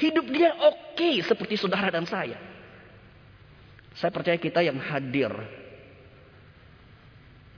Hidup 0.00 0.26
dia 0.32 0.52
oke 0.56 0.96
okay, 0.96 1.24
seperti 1.24 1.56
saudara 1.56 1.88
dan 1.88 2.04
saya. 2.04 2.36
Saya 3.96 4.12
percaya 4.12 4.36
kita 4.36 4.64
yang 4.64 4.76
hadir 4.80 5.32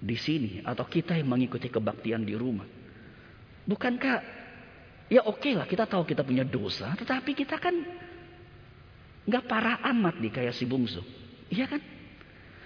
di 0.03 0.17
sini 0.19 0.53
atau 0.67 0.83
kita 0.87 1.15
yang 1.15 1.31
mengikuti 1.31 1.71
kebaktian 1.71 2.23
di 2.27 2.35
rumah. 2.35 2.67
Bukankah 3.67 4.42
ya 5.13 5.21
oke 5.29 5.45
okay 5.45 5.53
lah 5.53 5.69
kita 5.69 5.85
tahu 5.85 6.09
kita 6.09 6.25
punya 6.25 6.41
dosa, 6.49 6.97
tetapi 6.97 7.37
kita 7.37 7.61
kan 7.61 7.77
nggak 9.29 9.45
parah 9.45 9.85
amat 9.93 10.17
nih 10.19 10.33
kayak 10.33 10.57
si 10.57 10.65
bungsu. 10.65 11.05
Iya 11.53 11.69
kan? 11.69 11.81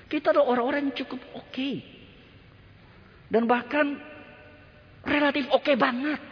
Kita 0.06 0.30
adalah 0.30 0.54
orang-orang 0.54 0.88
yang 0.88 0.96
cukup 1.02 1.18
oke. 1.34 1.50
Okay. 1.50 1.82
Dan 3.26 3.50
bahkan 3.50 3.98
relatif 5.02 5.50
oke 5.50 5.66
okay 5.66 5.74
banget. 5.74 6.22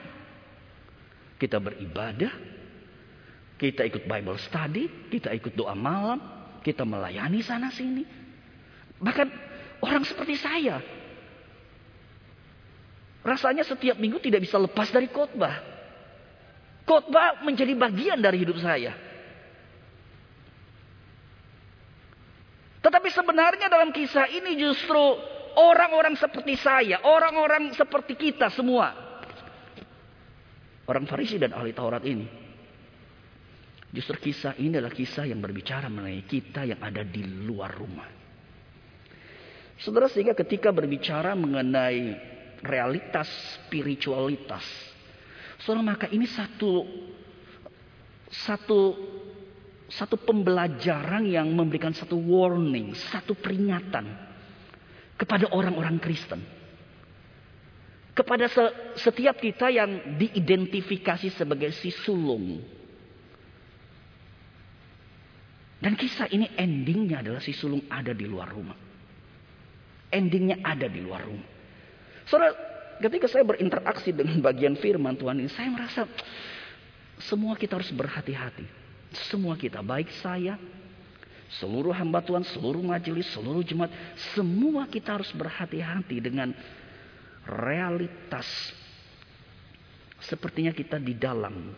Kita 1.34 1.58
beribadah, 1.58 2.30
kita 3.58 3.82
ikut 3.82 4.06
Bible 4.06 4.38
study, 4.38 5.10
kita 5.10 5.34
ikut 5.34 5.58
doa 5.58 5.74
malam, 5.74 6.22
kita 6.62 6.86
melayani 6.86 7.42
sana 7.42 7.74
sini. 7.74 8.06
Bahkan 9.02 9.28
orang 9.82 10.06
seperti 10.06 10.38
saya, 10.38 10.78
rasanya 13.26 13.66
setiap 13.66 13.98
minggu 13.98 14.22
tidak 14.22 14.46
bisa 14.46 14.62
lepas 14.62 14.94
dari 14.94 15.10
khotbah. 15.10 15.73
Khotbah 16.84 17.40
menjadi 17.44 17.72
bagian 17.72 18.20
dari 18.20 18.44
hidup 18.44 18.60
saya. 18.60 18.92
Tetapi 22.84 23.08
sebenarnya 23.08 23.72
dalam 23.72 23.88
kisah 23.88 24.28
ini 24.28 24.60
justru 24.60 25.00
Orang-orang 25.54 26.18
seperti 26.18 26.58
saya, 26.58 26.98
orang-orang 27.06 27.70
seperti 27.78 28.18
kita 28.18 28.50
semua. 28.50 28.90
Orang 30.84 31.06
Farisi 31.06 31.38
dan 31.38 31.54
ahli 31.54 31.70
Taurat 31.70 32.02
ini. 32.02 32.26
Justru 33.94 34.18
kisah 34.18 34.58
ini 34.58 34.74
adalah 34.74 34.90
kisah 34.90 35.22
yang 35.22 35.38
berbicara 35.38 35.86
mengenai 35.86 36.26
kita 36.26 36.66
yang 36.66 36.82
ada 36.82 37.06
di 37.06 37.22
luar 37.22 37.70
rumah. 37.78 38.10
Saudara 39.78 40.10
sehingga 40.10 40.34
ketika 40.34 40.74
berbicara 40.74 41.38
mengenai 41.38 42.18
realitas 42.66 43.30
spiritualitas. 43.62 44.66
Saudara 45.64 45.96
maka 45.96 46.06
ini 46.12 46.28
satu 46.28 46.84
satu 48.28 48.80
satu 49.88 50.16
pembelajaran 50.20 51.24
yang 51.24 51.48
memberikan 51.48 51.96
satu 51.96 52.20
warning, 52.20 52.92
satu 52.92 53.32
peringatan 53.32 54.04
kepada 55.16 55.48
orang-orang 55.56 55.96
Kristen. 55.96 56.44
Kepada 58.12 58.46
setiap 58.94 59.40
kita 59.40 59.72
yang 59.72 60.20
diidentifikasi 60.20 61.32
sebagai 61.32 61.72
si 61.72 61.90
sulung. 61.90 62.60
Dan 65.80 65.96
kisah 65.96 66.28
ini 66.28 66.52
endingnya 66.54 67.24
adalah 67.24 67.40
si 67.40 67.56
sulung 67.56 67.88
ada 67.88 68.12
di 68.12 68.28
luar 68.28 68.52
rumah. 68.52 68.76
Endingnya 70.12 70.60
ada 70.62 70.86
di 70.86 71.00
luar 71.02 71.26
rumah. 71.26 71.48
Saudara, 72.24 72.73
ketika 73.00 73.26
saya 73.30 73.46
berinteraksi 73.46 74.10
dengan 74.14 74.38
bagian 74.44 74.78
firman 74.78 75.14
Tuhan 75.18 75.40
ini, 75.40 75.50
saya 75.50 75.70
merasa 75.70 76.06
semua 77.22 77.54
kita 77.54 77.78
harus 77.78 77.90
berhati-hati. 77.94 78.66
Semua 79.30 79.54
kita, 79.54 79.78
baik 79.78 80.10
saya, 80.18 80.58
Seluruh 81.60 81.94
hamba 81.94 82.18
Tuhan, 82.24 82.42
seluruh 82.42 82.82
majelis, 82.82 83.30
seluruh 83.30 83.62
jemaat, 83.62 83.92
semua 84.34 84.90
kita 84.90 85.14
harus 85.14 85.30
berhati-hati 85.30 86.18
dengan 86.18 86.50
realitas. 87.46 88.48
Sepertinya 90.24 90.74
kita 90.74 90.98
di 90.98 91.14
dalam, 91.14 91.70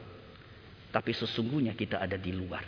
tapi 0.95 1.13
sesungguhnya 1.13 1.77
kita 1.77 2.01
ada 2.01 2.17
di 2.17 2.33
luar. 2.33 2.65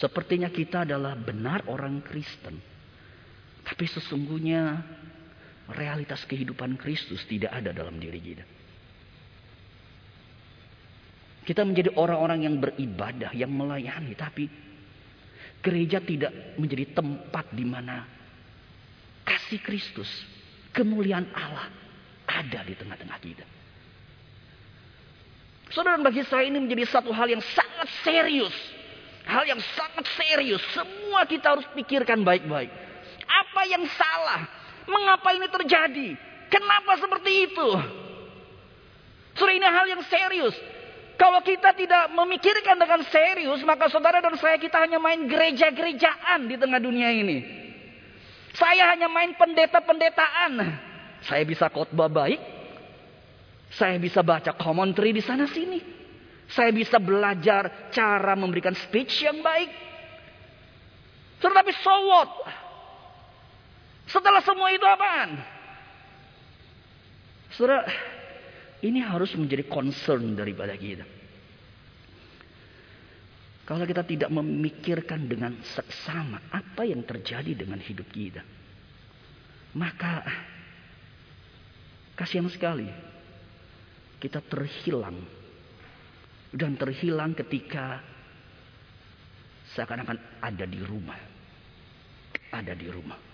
Sepertinya 0.00 0.50
kita 0.50 0.82
adalah 0.82 1.14
benar 1.14 1.68
orang 1.70 2.02
Kristen, 2.02 2.58
Tapi 3.74 3.90
sesungguhnya 3.90 4.86
realitas 5.74 6.22
kehidupan 6.30 6.78
Kristus 6.78 7.26
tidak 7.26 7.50
ada 7.50 7.74
dalam 7.74 7.98
diri 7.98 8.22
kita. 8.22 8.46
Kita 11.42 11.66
menjadi 11.66 11.90
orang-orang 11.98 12.46
yang 12.46 12.62
beribadah, 12.62 13.34
yang 13.34 13.50
melayani, 13.50 14.14
tapi 14.14 14.46
gereja 15.58 15.98
tidak 15.98 16.54
menjadi 16.54 16.94
tempat 17.02 17.50
di 17.50 17.66
mana 17.66 18.06
kasih 19.26 19.58
Kristus, 19.58 20.06
kemuliaan 20.70 21.26
Allah 21.34 21.66
ada 22.30 22.62
di 22.62 22.78
tengah-tengah 22.78 23.18
kita. 23.18 23.44
Saudara 25.74 25.98
bagi 25.98 26.22
saya 26.30 26.46
ini 26.46 26.62
menjadi 26.62 26.86
satu 26.86 27.10
hal 27.10 27.26
yang 27.26 27.42
sangat 27.42 27.90
serius. 28.06 28.54
Hal 29.26 29.42
yang 29.50 29.58
sangat 29.74 30.06
serius. 30.14 30.62
Semua 30.70 31.26
kita 31.26 31.58
harus 31.58 31.66
pikirkan 31.74 32.22
baik-baik. 32.22 32.84
Apa 33.44 33.62
yang 33.68 33.84
salah? 33.92 34.40
Mengapa 34.88 35.32
ini 35.36 35.48
terjadi? 35.48 36.08
Kenapa 36.48 36.96
seperti 37.00 37.32
itu? 37.50 37.68
Saudara 39.34 39.54
ini 39.58 39.66
hal 39.66 39.86
yang 39.90 40.02
serius. 40.06 40.54
Kalau 41.14 41.40
kita 41.46 41.70
tidak 41.74 42.10
memikirkan 42.10 42.74
dengan 42.74 43.00
serius, 43.06 43.62
maka 43.62 43.86
saudara 43.86 44.18
dan 44.18 44.34
saya 44.34 44.58
kita 44.58 44.82
hanya 44.82 44.98
main 44.98 45.26
gereja-gerejaan 45.30 46.50
di 46.50 46.58
tengah 46.58 46.80
dunia 46.82 47.10
ini. 47.14 47.38
Saya 48.54 48.94
hanya 48.94 49.06
main 49.10 49.34
pendeta-pendetaan. 49.34 50.52
Saya 51.26 51.42
bisa 51.46 51.70
khotbah 51.70 52.10
baik. 52.10 52.38
Saya 53.74 53.98
bisa 53.98 54.22
baca 54.22 54.54
commentary 54.54 55.10
di 55.10 55.22
sana 55.22 55.50
sini. 55.50 55.82
Saya 56.50 56.70
bisa 56.70 57.02
belajar 57.02 57.90
cara 57.90 58.34
memberikan 58.38 58.74
speech 58.74 59.26
yang 59.26 59.42
baik. 59.42 59.70
Tetapi 61.42 61.72
so 61.82 61.94
what? 62.06 62.30
Setelah 64.08 64.44
semua 64.44 64.68
itu 64.72 64.84
apaan? 64.84 65.40
Saudara, 67.54 67.86
ini 68.82 69.00
harus 69.00 69.32
menjadi 69.38 69.64
concern 69.64 70.36
daripada 70.36 70.74
kita. 70.76 71.06
Kalau 73.64 73.88
kita 73.88 74.04
tidak 74.04 74.28
memikirkan 74.28 75.24
dengan 75.24 75.56
seksama 75.64 76.52
apa 76.52 76.84
yang 76.84 77.00
terjadi 77.00 77.64
dengan 77.64 77.80
hidup 77.80 78.04
kita. 78.12 78.44
Maka 79.72 80.20
kasihan 82.12 82.44
sekali 82.52 82.90
kita 84.20 84.44
terhilang. 84.44 85.16
Dan 86.54 86.78
terhilang 86.78 87.34
ketika 87.34 87.98
seakan-akan 89.74 90.38
ada 90.44 90.68
di 90.68 90.78
rumah. 90.84 91.18
Ada 92.52 92.76
di 92.78 92.86
rumah. 92.86 93.33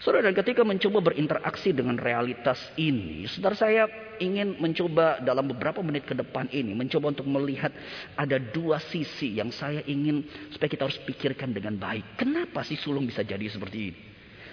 Saudara, 0.00 0.32
dan 0.32 0.32
ketika 0.32 0.64
mencoba 0.64 1.12
berinteraksi 1.12 1.76
dengan 1.76 2.00
realitas 2.00 2.56
ini, 2.80 3.28
saudara 3.28 3.52
saya 3.52 3.84
ingin 4.16 4.56
mencoba 4.56 5.20
dalam 5.20 5.44
beberapa 5.44 5.84
menit 5.84 6.08
ke 6.08 6.16
depan 6.16 6.48
ini, 6.56 6.72
mencoba 6.72 7.12
untuk 7.12 7.28
melihat 7.28 7.68
ada 8.16 8.40
dua 8.40 8.80
sisi 8.80 9.36
yang 9.36 9.52
saya 9.52 9.84
ingin 9.84 10.24
supaya 10.56 10.72
kita 10.72 10.88
harus 10.88 10.96
pikirkan 11.04 11.52
dengan 11.52 11.76
baik. 11.76 12.16
Kenapa 12.16 12.64
sih 12.64 12.80
sulung 12.80 13.04
bisa 13.04 13.20
jadi 13.20 13.44
seperti 13.44 13.92
ini? 13.92 14.00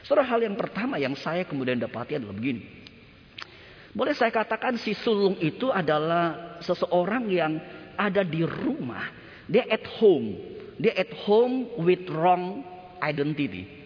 Saudara, 0.04 0.27
hal 0.27 0.44
yang 0.44 0.60
pertama 0.60 1.00
yang 1.00 1.16
saya 1.16 1.48
kemudian 1.48 1.80
dapati 1.80 2.20
adalah 2.20 2.36
begini. 2.36 2.68
Boleh 3.96 4.12
saya 4.20 4.36
katakan 4.36 4.75
si 4.75 4.92
sulung 5.00 5.39
itu 5.39 5.72
adalah 5.72 6.60
seseorang 6.60 7.24
yang 7.32 7.56
ada 7.96 8.20
di 8.20 8.44
rumah. 8.44 9.16
Dia 9.48 9.63
at 9.72 9.88
home. 9.96 10.44
Dia 10.75 10.92
at 10.92 11.16
home 11.24 11.72
with 11.80 12.04
wrong 12.12 12.68
identity 13.00 13.76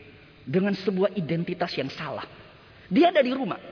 dengan 0.52 0.76
sebuah 0.76 1.16
identitas 1.16 1.72
yang 1.80 1.88
salah. 1.88 2.28
Dia 2.92 3.08
ada 3.08 3.24
di 3.24 3.32
rumah. 3.32 3.72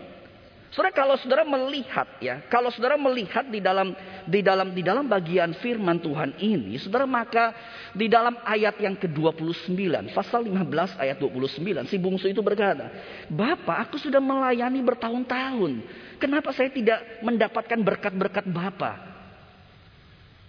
Saudara 0.69 0.93
kalau 0.93 1.17
saudara 1.17 1.41
melihat 1.41 2.05
ya, 2.21 2.45
kalau 2.45 2.69
saudara 2.69 2.93
melihat 2.93 3.41
di 3.49 3.57
dalam 3.57 3.89
di 4.29 4.45
dalam 4.45 4.69
di 4.69 4.85
dalam 4.85 5.09
bagian 5.09 5.57
firman 5.57 5.97
Tuhan 5.97 6.37
ini, 6.37 6.77
saudara 6.77 7.09
maka 7.09 7.57
di 7.89 8.05
dalam 8.05 8.37
ayat 8.45 8.77
yang 8.77 8.93
ke-29, 8.93 9.73
pasal 10.13 10.45
15 10.45 11.01
ayat 11.01 11.17
29, 11.17 11.89
si 11.89 11.97
bungsu 11.97 12.29
itu 12.29 12.45
berkata, 12.45 12.85
"Bapak, 13.33 13.89
aku 13.89 13.97
sudah 13.97 14.21
melayani 14.21 14.85
bertahun-tahun. 14.85 15.81
Kenapa 16.21 16.53
saya 16.53 16.69
tidak 16.69 17.01
mendapatkan 17.25 17.79
berkat-berkat 17.81 18.45
Bapak? 18.45 18.97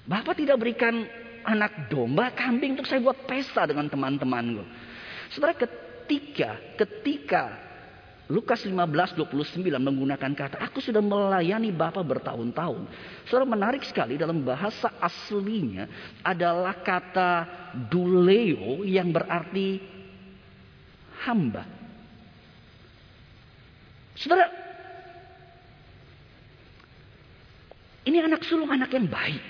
Bapak 0.04 0.36
tidak 0.36 0.60
berikan 0.60 1.00
anak 1.48 1.88
domba, 1.88 2.28
kambing 2.36 2.76
untuk 2.76 2.84
saya 2.84 3.00
buat 3.00 3.24
pesta 3.24 3.64
dengan 3.64 3.88
teman-temanku." 3.88 4.68
Saudara 5.32 5.56
ketika 6.10 6.58
ketika 6.74 7.42
Lukas 8.30 8.66
15:29 8.66 9.62
menggunakan 9.78 10.30
kata 10.34 10.58
aku 10.58 10.82
sudah 10.82 11.02
melayani 11.02 11.70
Bapak 11.70 12.02
bertahun-tahun. 12.02 12.86
Saudara 13.26 13.46
menarik 13.46 13.82
sekali 13.86 14.18
dalam 14.18 14.42
bahasa 14.42 14.90
aslinya 14.98 15.86
adalah 16.22 16.82
kata 16.82 17.46
duleo 17.90 18.82
yang 18.86 19.10
berarti 19.10 19.82
hamba. 21.26 21.66
Saudara 24.14 24.46
ini 28.06 28.18
anak 28.18 28.46
sulung 28.46 28.70
anak 28.70 28.94
yang 28.94 29.10
baik. 29.10 29.42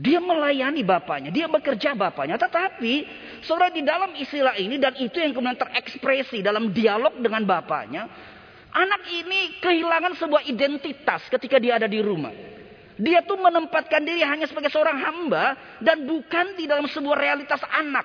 Dia 0.00 0.16
melayani 0.16 0.80
bapaknya, 0.80 1.28
dia 1.28 1.44
bekerja 1.44 1.92
bapaknya. 1.92 2.40
Tetapi 2.40 3.04
saudara 3.44 3.72
di 3.72 3.82
dalam 3.84 4.12
istilah 4.16 4.56
ini 4.56 4.76
dan 4.76 4.96
itu 4.96 5.16
yang 5.20 5.32
kemudian 5.32 5.58
terekspresi 5.58 6.40
dalam 6.44 6.72
dialog 6.72 7.16
dengan 7.20 7.44
bapaknya. 7.44 8.08
Anak 8.70 9.02
ini 9.10 9.58
kehilangan 9.58 10.14
sebuah 10.14 10.46
identitas 10.46 11.26
ketika 11.26 11.58
dia 11.58 11.76
ada 11.80 11.90
di 11.90 11.98
rumah. 11.98 12.30
Dia 13.00 13.24
tuh 13.24 13.40
menempatkan 13.40 14.04
diri 14.04 14.20
hanya 14.22 14.44
sebagai 14.44 14.68
seorang 14.68 15.00
hamba 15.00 15.56
dan 15.80 16.04
bukan 16.04 16.54
di 16.54 16.68
dalam 16.68 16.84
sebuah 16.86 17.16
realitas 17.16 17.58
anak. 17.66 18.04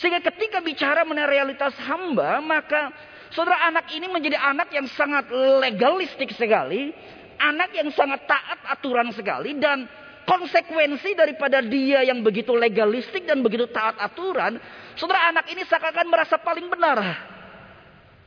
Sehingga 0.00 0.24
ketika 0.24 0.64
bicara 0.64 1.04
mengenai 1.04 1.28
realitas 1.28 1.76
hamba, 1.84 2.40
maka 2.40 2.88
saudara 3.28 3.68
anak 3.68 3.92
ini 3.92 4.08
menjadi 4.08 4.40
anak 4.40 4.72
yang 4.72 4.88
sangat 4.88 5.28
legalistik 5.60 6.32
sekali, 6.32 6.88
anak 7.36 7.76
yang 7.76 7.92
sangat 7.92 8.24
taat 8.24 8.64
aturan 8.72 9.12
sekali 9.12 9.60
dan 9.60 9.84
konsekuensi 10.24 11.16
daripada 11.16 11.60
dia 11.64 12.04
yang 12.04 12.20
begitu 12.24 12.52
legalistik 12.56 13.24
dan 13.24 13.40
begitu 13.44 13.68
taat 13.68 13.98
aturan, 14.00 14.60
saudara 14.96 15.32
anak 15.32 15.48
ini 15.52 15.62
seakan-akan 15.64 16.06
merasa 16.08 16.36
paling 16.40 16.66
benar. 16.68 16.98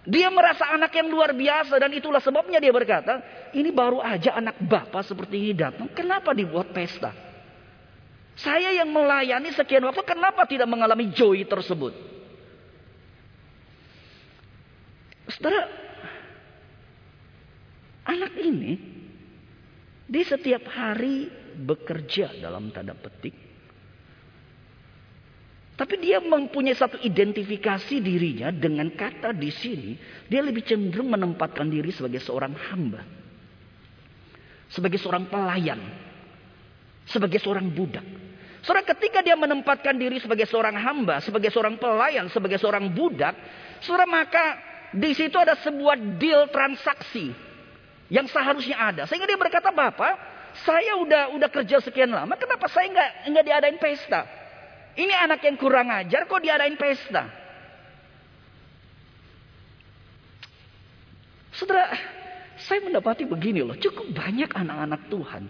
Dia 0.03 0.27
merasa 0.27 0.67
anak 0.75 0.91
yang 0.99 1.08
luar 1.08 1.32
biasa 1.32 1.79
dan 1.79 1.91
itulah 1.95 2.19
sebabnya 2.19 2.60
dia 2.60 2.75
berkata, 2.75 3.23
ini 3.56 3.71
baru 3.71 4.03
aja 4.03 4.36
anak 4.36 4.60
bapak 4.60 4.99
seperti 5.08 5.39
ini 5.39 5.53
datang, 5.56 5.88
kenapa 5.95 6.36
dibuat 6.36 6.75
pesta? 6.75 7.15
Saya 8.36 8.73
yang 8.75 8.89
melayani 8.89 9.53
sekian 9.56 9.86
waktu, 9.88 10.03
kenapa 10.03 10.43
tidak 10.49 10.67
mengalami 10.67 11.08
joy 11.13 11.45
tersebut? 11.47 11.93
Saudara, 15.32 15.71
anak 18.03 18.34
ini 18.43 18.75
di 20.03 20.21
setiap 20.27 20.67
hari 20.67 21.32
bekerja 21.53 22.33
dalam 22.41 22.73
tanda 22.73 22.97
petik. 22.97 23.53
Tapi 25.73 25.97
dia 25.97 26.21
mempunyai 26.21 26.77
satu 26.77 27.01
identifikasi 27.01 27.97
dirinya 27.97 28.53
dengan 28.53 28.93
kata 28.93 29.33
di 29.33 29.49
sini. 29.49 29.97
Dia 30.29 30.45
lebih 30.45 30.61
cenderung 30.61 31.09
menempatkan 31.09 31.65
diri 31.65 31.89
sebagai 31.89 32.21
seorang 32.21 32.53
hamba. 32.53 33.01
Sebagai 34.69 35.01
seorang 35.01 35.25
pelayan. 35.33 35.81
Sebagai 37.09 37.41
seorang 37.41 37.73
budak. 37.73 38.05
Saudara 38.61 38.85
ketika 38.85 39.25
dia 39.25 39.33
menempatkan 39.33 39.97
diri 39.97 40.21
sebagai 40.21 40.45
seorang 40.45 40.77
hamba. 40.77 41.17
Sebagai 41.25 41.49
seorang 41.49 41.81
pelayan. 41.81 42.29
Sebagai 42.29 42.61
seorang 42.61 42.93
budak. 42.93 43.33
Saudara 43.81 44.05
maka 44.05 44.45
di 44.93 45.09
situ 45.17 45.33
ada 45.41 45.57
sebuah 45.57 45.97
deal 46.21 46.53
transaksi. 46.53 47.33
Yang 48.13 48.29
seharusnya 48.29 48.77
ada. 48.77 49.01
Sehingga 49.09 49.25
dia 49.25 49.41
berkata 49.41 49.73
Bapak 49.73 50.32
saya 50.61 51.01
udah 51.01 51.33
udah 51.33 51.49
kerja 51.49 51.81
sekian 51.81 52.13
lama, 52.13 52.37
kenapa 52.37 52.69
saya 52.69 52.85
nggak 52.93 53.11
nggak 53.33 53.45
diadain 53.45 53.77
pesta? 53.81 54.21
Ini 54.93 55.13
anak 55.25 55.41
yang 55.41 55.57
kurang 55.57 55.89
ajar, 55.89 56.29
kok 56.29 56.37
diadain 56.37 56.77
pesta? 56.77 57.25
Saudara, 61.53 61.89
saya 62.57 62.81
mendapati 62.81 63.25
begini 63.25 63.65
loh, 63.65 63.77
cukup 63.77 64.09
banyak 64.13 64.49
anak-anak 64.53 65.01
Tuhan, 65.09 65.43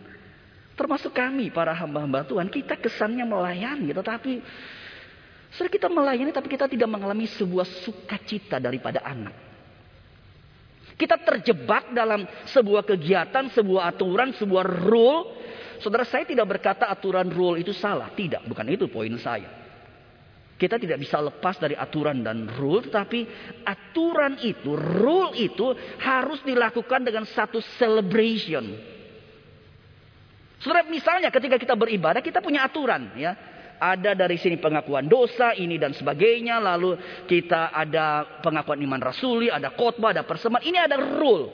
termasuk 0.75 1.11
kami 1.11 1.51
para 1.51 1.75
hamba-hamba 1.75 2.23
Tuhan, 2.27 2.47
kita 2.47 2.79
kesannya 2.79 3.23
melayani, 3.27 3.91
tetapi 3.91 4.39
saudara 5.51 5.71
kita 5.71 5.87
melayani, 5.91 6.31
tapi 6.31 6.47
kita 6.51 6.67
tidak 6.67 6.87
mengalami 6.91 7.27
sebuah 7.27 7.67
sukacita 7.83 8.59
daripada 8.59 9.03
anak. 9.03 9.52
Kita 10.93 11.17
terjebak 11.17 11.89
dalam 11.91 12.25
sebuah 12.49 12.85
kegiatan, 12.85 13.49
sebuah 13.49 13.93
aturan, 13.93 14.33
sebuah 14.37 14.65
rule. 14.85 15.41
Saudara 15.81 16.05
saya 16.07 16.23
tidak 16.23 16.47
berkata 16.47 16.87
aturan 16.87 17.27
rule 17.33 17.59
itu 17.59 17.73
salah. 17.73 18.13
Tidak, 18.13 18.45
bukan 18.45 18.65
itu 18.69 18.85
poin 18.87 19.11
saya. 19.19 19.63
Kita 20.53 20.79
tidak 20.79 21.01
bisa 21.01 21.19
lepas 21.19 21.59
dari 21.59 21.75
aturan 21.75 22.23
dan 22.23 22.47
rule, 22.55 22.87
tapi 22.87 23.25
aturan 23.67 24.39
itu, 24.39 24.77
rule 24.77 25.35
itu 25.35 25.75
harus 25.99 26.39
dilakukan 26.45 27.03
dengan 27.03 27.27
satu 27.27 27.59
celebration. 27.75 28.93
Saudara, 30.63 30.87
misalnya 30.87 31.27
ketika 31.27 31.59
kita 31.59 31.75
beribadah, 31.75 32.23
kita 32.23 32.39
punya 32.39 32.63
aturan, 32.63 33.11
ya. 33.19 33.35
Ada 33.83 34.15
dari 34.15 34.39
sini 34.39 34.55
pengakuan 34.55 35.11
dosa, 35.11 35.51
ini 35.59 35.75
dan 35.75 35.91
sebagainya. 35.91 36.55
Lalu 36.63 36.95
kita 37.27 37.75
ada 37.75 38.39
pengakuan 38.39 38.79
iman 38.79 39.03
rasuli, 39.03 39.51
ada 39.51 39.75
khotbah, 39.75 40.15
ada 40.15 40.23
persembahan. 40.23 40.63
Ini 40.63 40.79
ada 40.87 40.95
rule. 40.95 41.51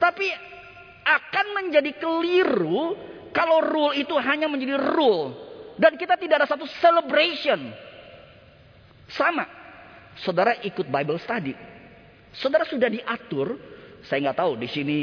Tapi 0.00 0.24
akan 1.04 1.46
menjadi 1.60 2.00
keliru 2.00 2.96
kalau 3.36 3.60
rule 3.60 3.92
itu 3.92 4.16
hanya 4.16 4.48
menjadi 4.48 4.80
rule 4.80 5.34
dan 5.76 5.96
kita 6.00 6.16
tidak 6.16 6.44
ada 6.44 6.48
satu 6.48 6.64
celebration. 6.80 7.60
Sama. 9.12 9.44
Saudara 10.20 10.56
ikut 10.64 10.88
Bible 10.88 11.20
study. 11.20 11.52
Saudara 12.36 12.64
sudah 12.64 12.88
diatur. 12.88 13.56
Saya 14.08 14.18
nggak 14.28 14.38
tahu 14.40 14.52
di 14.58 14.68
sini 14.68 14.98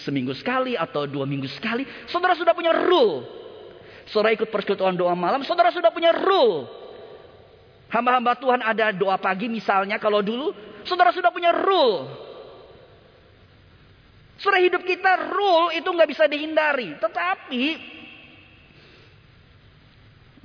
seminggu 0.00 0.32
sekali 0.32 0.78
atau 0.78 1.04
dua 1.04 1.26
minggu 1.26 1.50
sekali. 1.50 1.84
Saudara 2.06 2.38
sudah 2.38 2.54
punya 2.54 2.74
rule. 2.74 3.38
Saudara 4.08 4.32
ikut 4.32 4.48
persekutuan 4.48 4.96
doa 4.96 5.12
malam. 5.12 5.44
Saudara 5.44 5.68
sudah 5.68 5.92
punya 5.92 6.16
rule. 6.16 6.68
Hamba-hamba 7.88 8.36
Tuhan 8.36 8.60
ada 8.60 8.92
doa 8.92 9.16
pagi 9.20 9.48
misalnya 9.48 9.96
kalau 10.00 10.24
dulu. 10.24 10.52
Saudara 10.84 11.12
sudah 11.12 11.28
punya 11.28 11.52
rule. 11.52 12.08
Saudara 14.38 14.62
hidup 14.62 14.86
kita 14.86 15.28
rule 15.34 15.76
itu 15.76 15.88
nggak 15.88 16.08
bisa 16.08 16.24
dihindari. 16.30 16.96
Tetapi 16.96 17.62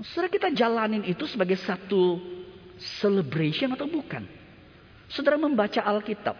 Saudara 0.03 0.27
kita 0.27 0.49
jalanin 0.51 1.05
itu 1.07 1.23
sebagai 1.29 1.55
satu 1.63 2.19
celebration 2.99 3.71
atau 3.71 3.87
bukan? 3.87 4.25
Saudara 5.07 5.39
membaca 5.39 5.79
Alkitab. 5.79 6.35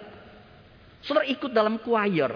Saudara 0.99 1.23
ikut 1.29 1.51
dalam 1.53 1.79
choir. 1.79 2.31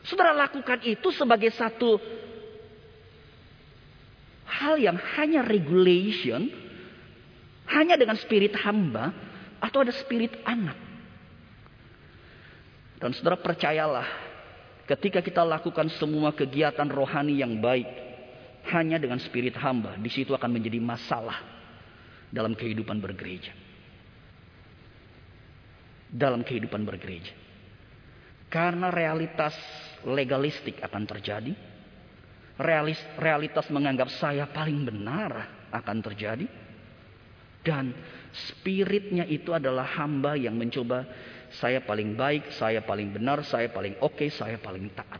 Saudara 0.00 0.32
lakukan 0.32 0.80
itu 0.86 1.12
sebagai 1.12 1.52
satu 1.52 2.00
hal 4.50 4.74
yang 4.82 4.98
hanya 5.18 5.46
regulation, 5.46 6.50
hanya 7.70 7.94
dengan 7.94 8.18
spirit 8.18 8.52
hamba, 8.58 9.14
atau 9.62 9.86
ada 9.86 9.94
spirit 9.94 10.34
anak. 10.42 10.74
Dan 12.98 13.14
saudara 13.16 13.38
percayalah, 13.38 14.08
ketika 14.90 15.22
kita 15.22 15.40
lakukan 15.46 15.88
semua 15.96 16.34
kegiatan 16.34 16.84
rohani 16.90 17.38
yang 17.40 17.62
baik, 17.62 17.88
hanya 18.68 19.00
dengan 19.00 19.16
spirit 19.16 19.56
hamba. 19.56 19.96
Di 19.96 20.12
situ 20.12 20.36
akan 20.36 20.50
menjadi 20.52 20.76
masalah 20.76 21.40
dalam 22.28 22.52
kehidupan 22.52 23.00
bergereja. 23.00 23.56
Dalam 26.10 26.44
kehidupan 26.44 26.84
bergereja. 26.84 27.32
Karena 28.50 28.90
realitas 28.90 29.54
legalistik 30.04 30.82
akan 30.82 31.06
terjadi. 31.06 31.54
Realis, 32.60 33.00
realitas 33.16 33.72
menganggap 33.72 34.12
saya 34.20 34.44
paling 34.44 34.84
benar 34.84 35.48
akan 35.72 35.98
terjadi. 36.04 36.44
Dan 37.60 37.92
spiritnya 38.32 39.24
itu 39.24 39.52
adalah 39.52 39.84
hamba 40.00 40.36
yang 40.36 40.56
mencoba 40.56 41.04
saya 41.56 41.82
paling 41.82 42.14
baik, 42.14 42.54
saya 42.54 42.84
paling 42.84 43.10
benar, 43.10 43.42
saya 43.42 43.72
paling 43.72 43.98
oke, 43.98 44.16
okay, 44.16 44.28
saya 44.30 44.60
paling 44.60 44.86
taat. 44.94 45.18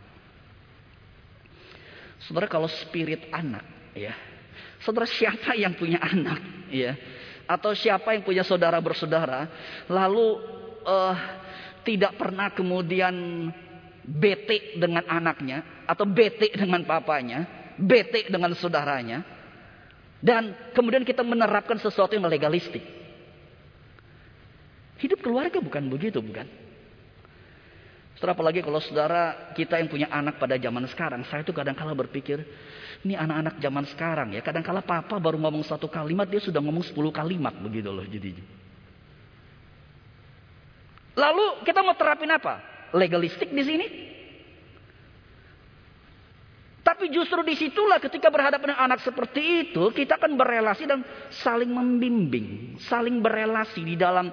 Saudara 2.23 2.47
kalau 2.47 2.69
spirit 2.69 3.33
anak, 3.33 3.65
ya. 3.97 4.15
Saudara 4.85 5.09
siapa 5.09 5.57
yang 5.57 5.75
punya 5.75 5.99
anak, 5.99 6.69
ya? 6.71 6.95
Atau 7.51 7.75
siapa 7.75 8.15
yang 8.15 8.23
punya 8.23 8.47
saudara 8.47 8.79
bersaudara, 8.79 9.49
lalu 9.91 10.39
uh, 10.87 11.17
tidak 11.83 12.15
pernah 12.15 12.53
kemudian 12.55 13.49
bete 14.05 14.81
dengan 14.81 15.05
anaknya 15.07 15.85
atau 15.85 16.05
bete 16.09 16.53
dengan 16.55 16.83
papanya, 16.85 17.73
bete 17.77 18.29
dengan 18.29 18.53
saudaranya, 18.57 19.25
dan 20.21 20.53
kemudian 20.77 21.05
kita 21.05 21.25
menerapkan 21.25 21.81
sesuatu 21.81 22.13
yang 22.13 22.29
legalistik. 22.29 22.85
Hidup 25.01 25.25
keluarga 25.25 25.65
bukan 25.65 25.89
begitu, 25.89 26.21
bukan? 26.21 26.45
Setelah 28.21 28.37
apalagi 28.37 28.61
kalau 28.61 28.85
saudara 28.85 29.57
kita 29.57 29.81
yang 29.81 29.89
punya 29.89 30.13
anak 30.13 30.37
pada 30.37 30.61
zaman 30.61 30.85
sekarang, 30.93 31.25
saya 31.25 31.41
tuh 31.41 31.57
kadang-kala 31.57 31.97
berpikir, 31.97 32.45
ini 33.01 33.17
anak-anak 33.17 33.57
zaman 33.65 33.85
sekarang 33.89 34.29
ya, 34.37 34.45
kadang-kala 34.45 34.85
papa 34.85 35.17
baru 35.17 35.41
ngomong 35.41 35.65
satu 35.65 35.89
kalimat, 35.89 36.29
dia 36.29 36.37
sudah 36.37 36.61
ngomong 36.61 36.85
sepuluh 36.85 37.09
kalimat 37.09 37.57
begitu 37.57 37.89
loh 37.89 38.05
jadinya. 38.05 38.45
Lalu 41.17 41.65
kita 41.65 41.81
mau 41.81 41.97
terapin 41.97 42.29
apa? 42.29 42.70
Legalistik 42.95 43.51
di 43.53 43.63
sini? 43.63 43.87
Tapi 46.81 47.07
justru 47.13 47.45
di 47.47 47.55
situlah 47.55 48.03
ketika 48.03 48.33
berhadapan 48.33 48.75
dengan 48.75 48.91
anak 48.91 49.01
seperti 49.05 49.69
itu, 49.69 49.95
kita 49.95 50.19
akan 50.19 50.35
berelasi 50.35 50.91
dan 50.91 51.07
saling 51.31 51.71
membimbing, 51.71 52.81
saling 52.83 53.23
berelasi 53.23 53.85
di 53.85 53.95
dalam 53.95 54.33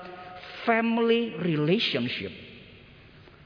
family 0.65 1.37
relationship 1.37 2.47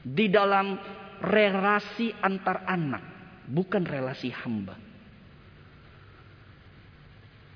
di 0.02 0.26
dalam 0.26 0.74
relasi 1.22 2.10
antar 2.18 2.66
anak, 2.66 3.02
bukan 3.46 3.86
relasi 3.86 4.34
hamba. 4.34 4.74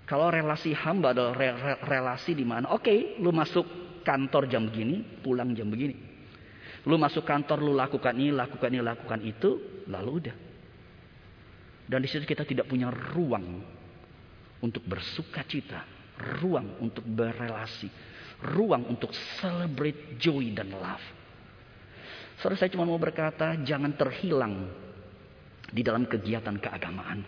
Kalau 0.06 0.30
relasi 0.30 0.70
hamba 0.70 1.10
adalah 1.10 1.34
re 1.34 1.50
re 1.50 1.74
relasi 1.82 2.38
di 2.38 2.46
mana, 2.46 2.70
oke, 2.70 2.86
okay, 2.86 2.98
lu 3.18 3.34
masuk 3.34 3.66
kantor 4.06 4.46
jam 4.46 4.70
begini, 4.70 5.02
pulang 5.18 5.50
jam 5.58 5.66
begini. 5.66 6.05
Lu 6.86 6.94
masuk 6.94 7.26
kantor, 7.26 7.58
lu 7.66 7.74
lakukan 7.74 8.14
ini, 8.14 8.30
lakukan 8.30 8.70
ini, 8.70 8.78
lakukan 8.78 9.20
itu, 9.26 9.82
lalu 9.90 10.10
udah. 10.22 10.36
Dan 11.86 11.98
di 12.02 12.08
situ 12.10 12.22
kita 12.22 12.46
tidak 12.46 12.70
punya 12.70 12.90
ruang 12.90 13.62
untuk 14.62 14.86
bersuka 14.86 15.42
cita, 15.46 15.82
ruang 16.38 16.78
untuk 16.82 17.02
berelasi, 17.02 17.90
ruang 18.54 18.86
untuk 18.86 19.10
celebrate 19.38 20.18
joy 20.18 20.54
dan 20.54 20.70
love. 20.74 21.06
Saudara 22.38 22.58
saya 22.58 22.70
cuma 22.74 22.86
mau 22.86 23.00
berkata 23.00 23.58
jangan 23.66 23.94
terhilang 23.98 24.66
di 25.70 25.82
dalam 25.82 26.06
kegiatan 26.06 26.54
keagamaan. 26.58 27.20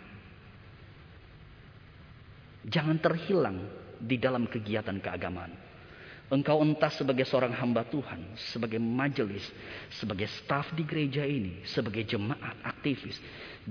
Jangan 2.69 2.99
terhilang 3.01 3.59
di 3.99 4.17
dalam 4.21 4.47
kegiatan 4.47 4.99
keagamaan. 5.01 5.68
Engkau 6.29 6.61
entah 6.61 6.93
sebagai 6.93 7.25
seorang 7.25 7.57
hamba 7.57 7.89
Tuhan, 7.89 8.37
sebagai 8.53 8.77
majelis, 8.77 9.49
sebagai 9.97 10.29
staf 10.29 10.77
di 10.77 10.85
gereja 10.85 11.25
ini, 11.25 11.65
sebagai 11.65 12.05
jemaat 12.05 12.61
aktivis. 12.69 13.17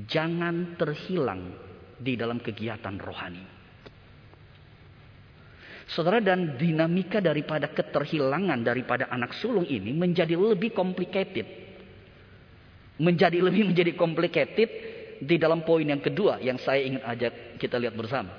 Jangan 0.09 0.73
terhilang 0.73 1.53
di 2.01 2.17
dalam 2.17 2.41
kegiatan 2.41 2.97
rohani. 2.97 3.57
Saudara 5.87 6.17
dan 6.17 6.57
dinamika 6.57 7.21
daripada 7.21 7.69
keterhilangan 7.69 8.59
daripada 8.65 9.05
anak 9.07 9.37
sulung 9.37 9.63
ini 9.69 9.93
menjadi 9.93 10.33
lebih 10.33 10.73
complicated. 10.73 11.45
Menjadi 12.97 13.37
lebih 13.37 13.63
menjadi 13.69 13.93
complicated 13.93 14.69
di 15.21 15.37
dalam 15.37 15.61
poin 15.61 15.85
yang 15.85 16.01
kedua 16.01 16.41
yang 16.41 16.57
saya 16.57 16.81
ingin 16.81 17.05
ajak 17.05 17.61
kita 17.61 17.77
lihat 17.77 17.93
bersama. 17.93 18.33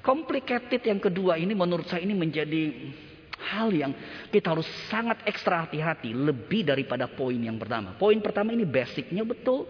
Complicated 0.00 0.80
yang 0.80 0.96
kedua 0.96 1.36
ini 1.36 1.52
menurut 1.52 1.84
saya 1.84 2.00
ini 2.00 2.16
menjadi 2.16 2.62
hal 3.40 3.72
yang 3.72 3.92
kita 4.28 4.52
harus 4.52 4.68
sangat 4.92 5.24
ekstra 5.24 5.64
hati-hati 5.64 6.12
lebih 6.12 6.68
daripada 6.68 7.08
poin 7.08 7.36
yang 7.36 7.56
pertama. 7.56 7.96
Poin 7.96 8.18
pertama 8.20 8.52
ini 8.52 8.68
basicnya 8.68 9.24
betul. 9.24 9.66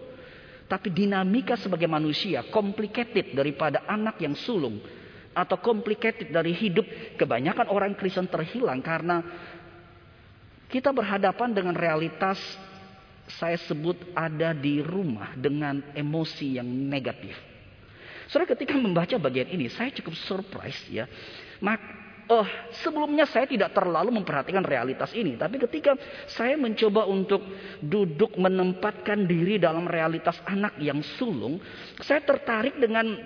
Tapi 0.67 0.87
dinamika 0.87 1.59
sebagai 1.59 1.87
manusia 1.87 2.47
complicated 2.47 3.35
daripada 3.35 3.83
anak 3.87 4.19
yang 4.23 4.35
sulung 4.39 4.79
atau 5.31 5.59
complicated 5.59 6.31
dari 6.31 6.55
hidup 6.55 6.83
kebanyakan 7.19 7.67
orang 7.71 7.95
Kristen 7.95 8.27
terhilang 8.27 8.79
karena 8.79 9.19
kita 10.71 10.95
berhadapan 10.95 11.51
dengan 11.51 11.75
realitas 11.75 12.39
saya 13.39 13.59
sebut 13.67 13.95
ada 14.15 14.55
di 14.55 14.79
rumah 14.79 15.35
dengan 15.35 15.83
emosi 15.95 16.59
yang 16.59 16.67
negatif. 16.67 17.35
Saudara 18.31 18.55
ketika 18.55 18.79
membaca 18.79 19.15
bagian 19.19 19.51
ini 19.51 19.67
saya 19.67 19.91
cukup 19.91 20.15
surprise 20.15 20.79
ya. 20.87 21.03
Oh, 22.29 22.47
sebelumnya 22.83 23.25
saya 23.25 23.47
tidak 23.49 23.73
terlalu 23.73 24.13
memperhatikan 24.21 24.61
realitas 24.61 25.09
ini, 25.15 25.39
tapi 25.39 25.57
ketika 25.57 25.97
saya 26.29 26.59
mencoba 26.59 27.07
untuk 27.09 27.41
duduk 27.81 28.37
menempatkan 28.37 29.25
diri 29.25 29.57
dalam 29.57 29.89
realitas 29.89 30.37
anak 30.45 30.77
yang 30.77 31.01
sulung, 31.17 31.57
saya 32.03 32.21
tertarik 32.21 32.77
dengan 32.77 33.17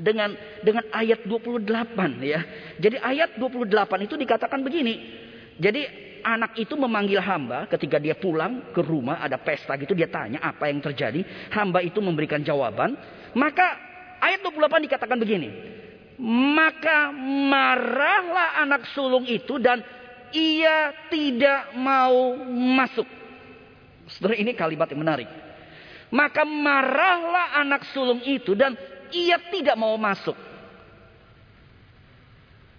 dengan 0.00 0.32
dengan 0.64 0.84
ayat 0.90 1.24
28 1.28 1.68
ya. 2.24 2.40
Jadi 2.80 2.96
ayat 3.00 3.36
28 3.36 4.06
itu 4.08 4.14
dikatakan 4.16 4.60
begini. 4.64 4.94
Jadi 5.60 5.82
anak 6.24 6.56
itu 6.56 6.72
memanggil 6.76 7.20
hamba 7.20 7.68
ketika 7.68 8.00
dia 8.00 8.16
pulang 8.16 8.72
ke 8.72 8.80
rumah 8.80 9.20
ada 9.20 9.36
pesta 9.40 9.76
gitu 9.76 9.92
dia 9.92 10.08
tanya 10.08 10.40
apa 10.40 10.72
yang 10.72 10.80
terjadi. 10.80 11.20
Hamba 11.52 11.84
itu 11.84 12.00
memberikan 12.00 12.40
jawaban. 12.40 12.96
Maka 13.36 13.76
ayat 14.24 14.40
28 14.40 14.86
dikatakan 14.88 15.20
begini. 15.20 15.50
Maka 16.20 17.16
marahlah 17.16 18.60
anak 18.60 18.84
sulung 18.92 19.24
itu 19.24 19.56
dan 19.56 19.80
ia 20.36 20.92
tidak 21.08 21.72
mau 21.80 22.36
masuk. 22.44 23.08
Saudara 24.12 24.36
ini 24.36 24.52
kalimat 24.52 24.84
yang 24.92 25.00
menarik. 25.00 25.28
Maka 26.12 26.44
marahlah 26.44 27.56
anak 27.64 27.88
sulung 27.94 28.20
itu 28.26 28.52
dan 28.52 28.76
ia 29.16 29.40
tidak 29.48 29.80
mau 29.80 29.96
masuk. 29.96 30.36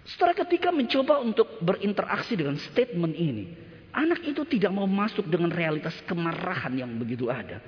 Setelah 0.06 0.38
ketika 0.46 0.70
mencoba 0.70 1.18
untuk 1.18 1.58
berinteraksi 1.62 2.38
dengan 2.38 2.54
statement 2.62 3.14
ini, 3.16 3.44
anak 3.90 4.22
itu 4.22 4.46
tidak 4.46 4.70
mau 4.70 4.86
masuk 4.86 5.26
dengan 5.26 5.50
realitas 5.50 5.98
kemarahan 6.06 6.78
yang 6.78 6.90
begitu 6.94 7.26
ada. 7.26 7.58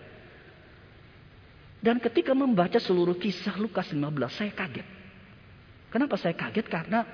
Dan 1.83 1.99
ketika 1.99 2.33
membaca 2.33 2.79
seluruh 2.81 3.19
kisah 3.19 3.59
Lukas 3.59 3.91
15, 3.91 4.07
saya 4.33 4.53
kaget. 4.55 5.04
Kenapa 5.94 6.18
saya 6.18 6.35
kaget? 6.35 6.66
Karena 6.66 7.07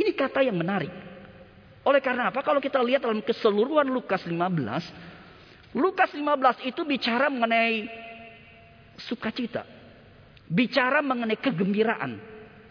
ini 0.00 0.16
kata 0.16 0.40
yang 0.40 0.56
menarik. 0.56 0.88
Oleh 1.84 2.00
karena 2.00 2.32
apa? 2.32 2.40
Kalau 2.40 2.56
kita 2.56 2.80
lihat 2.80 3.04
dalam 3.04 3.20
keseluruhan 3.20 3.84
Lukas 3.84 4.24
15, 4.24 5.76
Lukas 5.76 6.16
15 6.16 6.72
itu 6.72 6.88
bicara 6.88 7.28
mengenai 7.28 7.84
sukacita. 8.96 9.68
Bicara 10.48 11.04
mengenai 11.04 11.36
kegembiraan. 11.36 12.16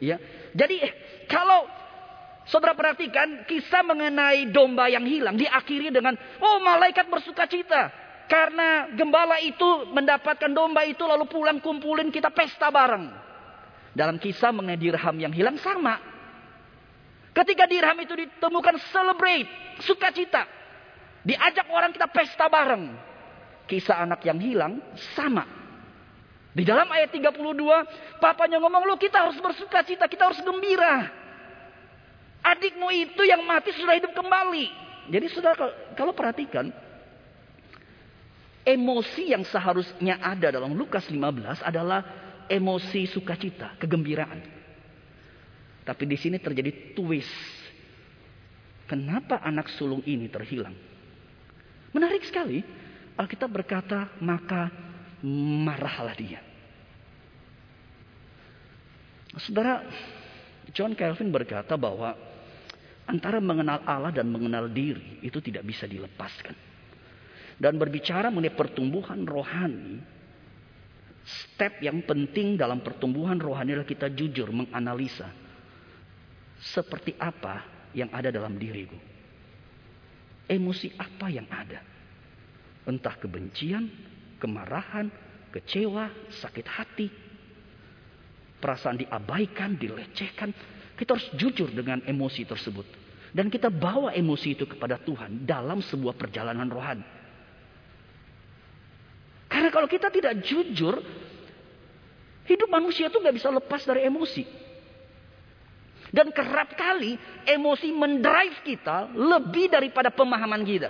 Ya. 0.01 0.17
Jadi 0.57 0.81
kalau 1.29 1.69
saudara 2.49 2.73
perhatikan 2.73 3.45
kisah 3.45 3.85
mengenai 3.85 4.49
domba 4.49 4.89
yang 4.89 5.05
hilang 5.05 5.37
diakhiri 5.37 5.93
dengan 5.93 6.17
oh 6.41 6.57
malaikat 6.65 7.05
bersukacita. 7.13 7.93
Karena 8.25 8.89
gembala 8.97 9.37
itu 9.37 9.85
mendapatkan 9.93 10.49
domba 10.49 10.81
itu 10.81 11.05
lalu 11.05 11.29
pulang 11.29 11.61
kumpulin 11.61 12.09
kita 12.09 12.33
pesta 12.33 12.73
bareng. 12.73 13.26
Dalam 13.97 14.21
kisah 14.21 14.53
mengenai 14.53 14.77
dirham 14.77 15.17
yang 15.17 15.33
hilang 15.33 15.57
sama. 15.57 15.97
Ketika 17.33 17.65
dirham 17.65 17.97
itu 17.97 18.13
ditemukan 18.13 18.77
celebrate, 18.93 19.49
sukacita. 19.81 20.45
Diajak 21.25 21.65
orang 21.73 21.89
kita 21.89 22.05
pesta 22.05 22.45
bareng. 22.45 22.93
Kisah 23.65 24.05
anak 24.05 24.21
yang 24.21 24.37
hilang 24.37 24.77
sama. 25.17 25.49
Di 26.53 26.61
dalam 26.61 26.85
ayat 26.93 27.09
32, 27.09 27.41
papanya 28.21 28.61
ngomong, 28.61 28.85
lu 28.85 28.97
kita 29.01 29.25
harus 29.25 29.37
bersuka 29.41 29.81
cita, 29.81 30.05
kita 30.05 30.29
harus 30.29 30.41
gembira. 30.45 31.09
Adikmu 32.45 32.93
itu 32.93 33.25
yang 33.25 33.41
mati 33.49 33.73
sudah 33.73 33.97
hidup 33.97 34.13
kembali. 34.13 34.65
Jadi 35.09 35.27
sudah 35.33 35.57
kalau 35.97 36.13
perhatikan, 36.13 36.69
Emosi 38.67 39.31
yang 39.31 39.47
seharusnya 39.47 40.19
ada 40.19 40.51
dalam 40.51 40.75
Lukas 40.75 41.07
15 41.07 41.63
adalah 41.63 42.26
emosi 42.49 43.07
sukacita, 43.07 43.75
kegembiraan. 43.79 44.41
Tapi 45.83 46.03
di 46.03 46.17
sini 46.19 46.39
terjadi 46.39 46.95
twist. 46.95 47.31
Kenapa 48.87 49.43
anak 49.43 49.67
sulung 49.75 50.03
ini 50.07 50.31
terhilang? 50.31 50.75
Menarik 51.91 52.23
sekali. 52.23 52.63
Alkitab 53.17 53.49
berkata, 53.51 54.15
maka 54.23 54.71
marahlah 55.25 56.15
dia. 56.15 56.39
Saudara, 59.37 59.83
John 60.71 60.95
Calvin 60.95 61.29
berkata 61.29 61.75
bahwa 61.75 62.15
antara 63.07 63.39
mengenal 63.39 63.81
Allah 63.83 64.11
dan 64.11 64.27
mengenal 64.27 64.69
diri 64.69 65.19
itu 65.23 65.39
tidak 65.39 65.63
bisa 65.67 65.87
dilepaskan 65.87 66.67
dan 67.57 67.73
berbicara 67.81 68.29
mengenai 68.29 68.53
pertumbuhan 68.53 69.25
rohani, 69.25 69.97
step 71.27 71.83
yang 71.83 71.99
penting 72.07 72.55
dalam 72.55 72.79
pertumbuhan 72.79 73.35
rohani 73.35 73.75
adalah 73.75 73.89
kita 73.89 74.07
jujur 74.07 74.47
menganalisa 74.55 75.27
seperti 76.57 77.13
apa 77.19 77.67
yang 77.91 78.07
ada 78.15 78.31
dalam 78.31 78.55
diriku. 78.55 78.95
Emosi 80.47 80.95
apa 80.95 81.27
yang 81.27 81.43
ada? 81.51 81.83
Entah 82.87 83.19
kebencian, 83.19 83.91
kemarahan, 84.39 85.11
kecewa, 85.51 86.07
sakit 86.31 86.67
hati, 86.71 87.07
perasaan 88.63 89.03
diabaikan, 89.03 89.75
dilecehkan. 89.75 90.55
Kita 90.95 91.13
harus 91.13 91.29
jujur 91.35 91.69
dengan 91.75 91.99
emosi 92.07 92.47
tersebut. 92.47 92.87
Dan 93.35 93.51
kita 93.51 93.67
bawa 93.67 94.15
emosi 94.15 94.55
itu 94.55 94.65
kepada 94.65 94.97
Tuhan 95.03 95.43
dalam 95.43 95.83
sebuah 95.83 96.15
perjalanan 96.15 96.71
rohani. 96.71 97.16
Kalau 99.77 99.85
kita 99.85 100.09
tidak 100.09 100.41
jujur, 100.41 101.05
hidup 102.49 102.65
manusia 102.65 103.13
itu 103.13 103.21
nggak 103.21 103.37
bisa 103.37 103.53
lepas 103.53 103.85
dari 103.85 104.09
emosi. 104.09 104.41
Dan 106.09 106.33
kerap 106.33 106.73
kali 106.73 107.13
emosi 107.45 107.93
mendrive 107.93 108.57
kita 108.65 109.13
lebih 109.13 109.69
daripada 109.69 110.09
pemahaman 110.09 110.65
kita. 110.65 110.89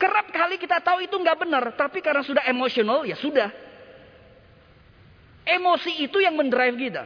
Kerap 0.00 0.32
kali 0.32 0.56
kita 0.56 0.80
tahu 0.80 1.04
itu 1.04 1.12
nggak 1.12 1.38
benar, 1.44 1.76
tapi 1.76 2.00
karena 2.00 2.24
sudah 2.24 2.40
emosional 2.48 3.04
ya 3.04 3.20
sudah. 3.20 3.52
Emosi 5.44 6.00
itu 6.00 6.24
yang 6.24 6.40
mendrive 6.40 6.72
kita. 6.80 7.04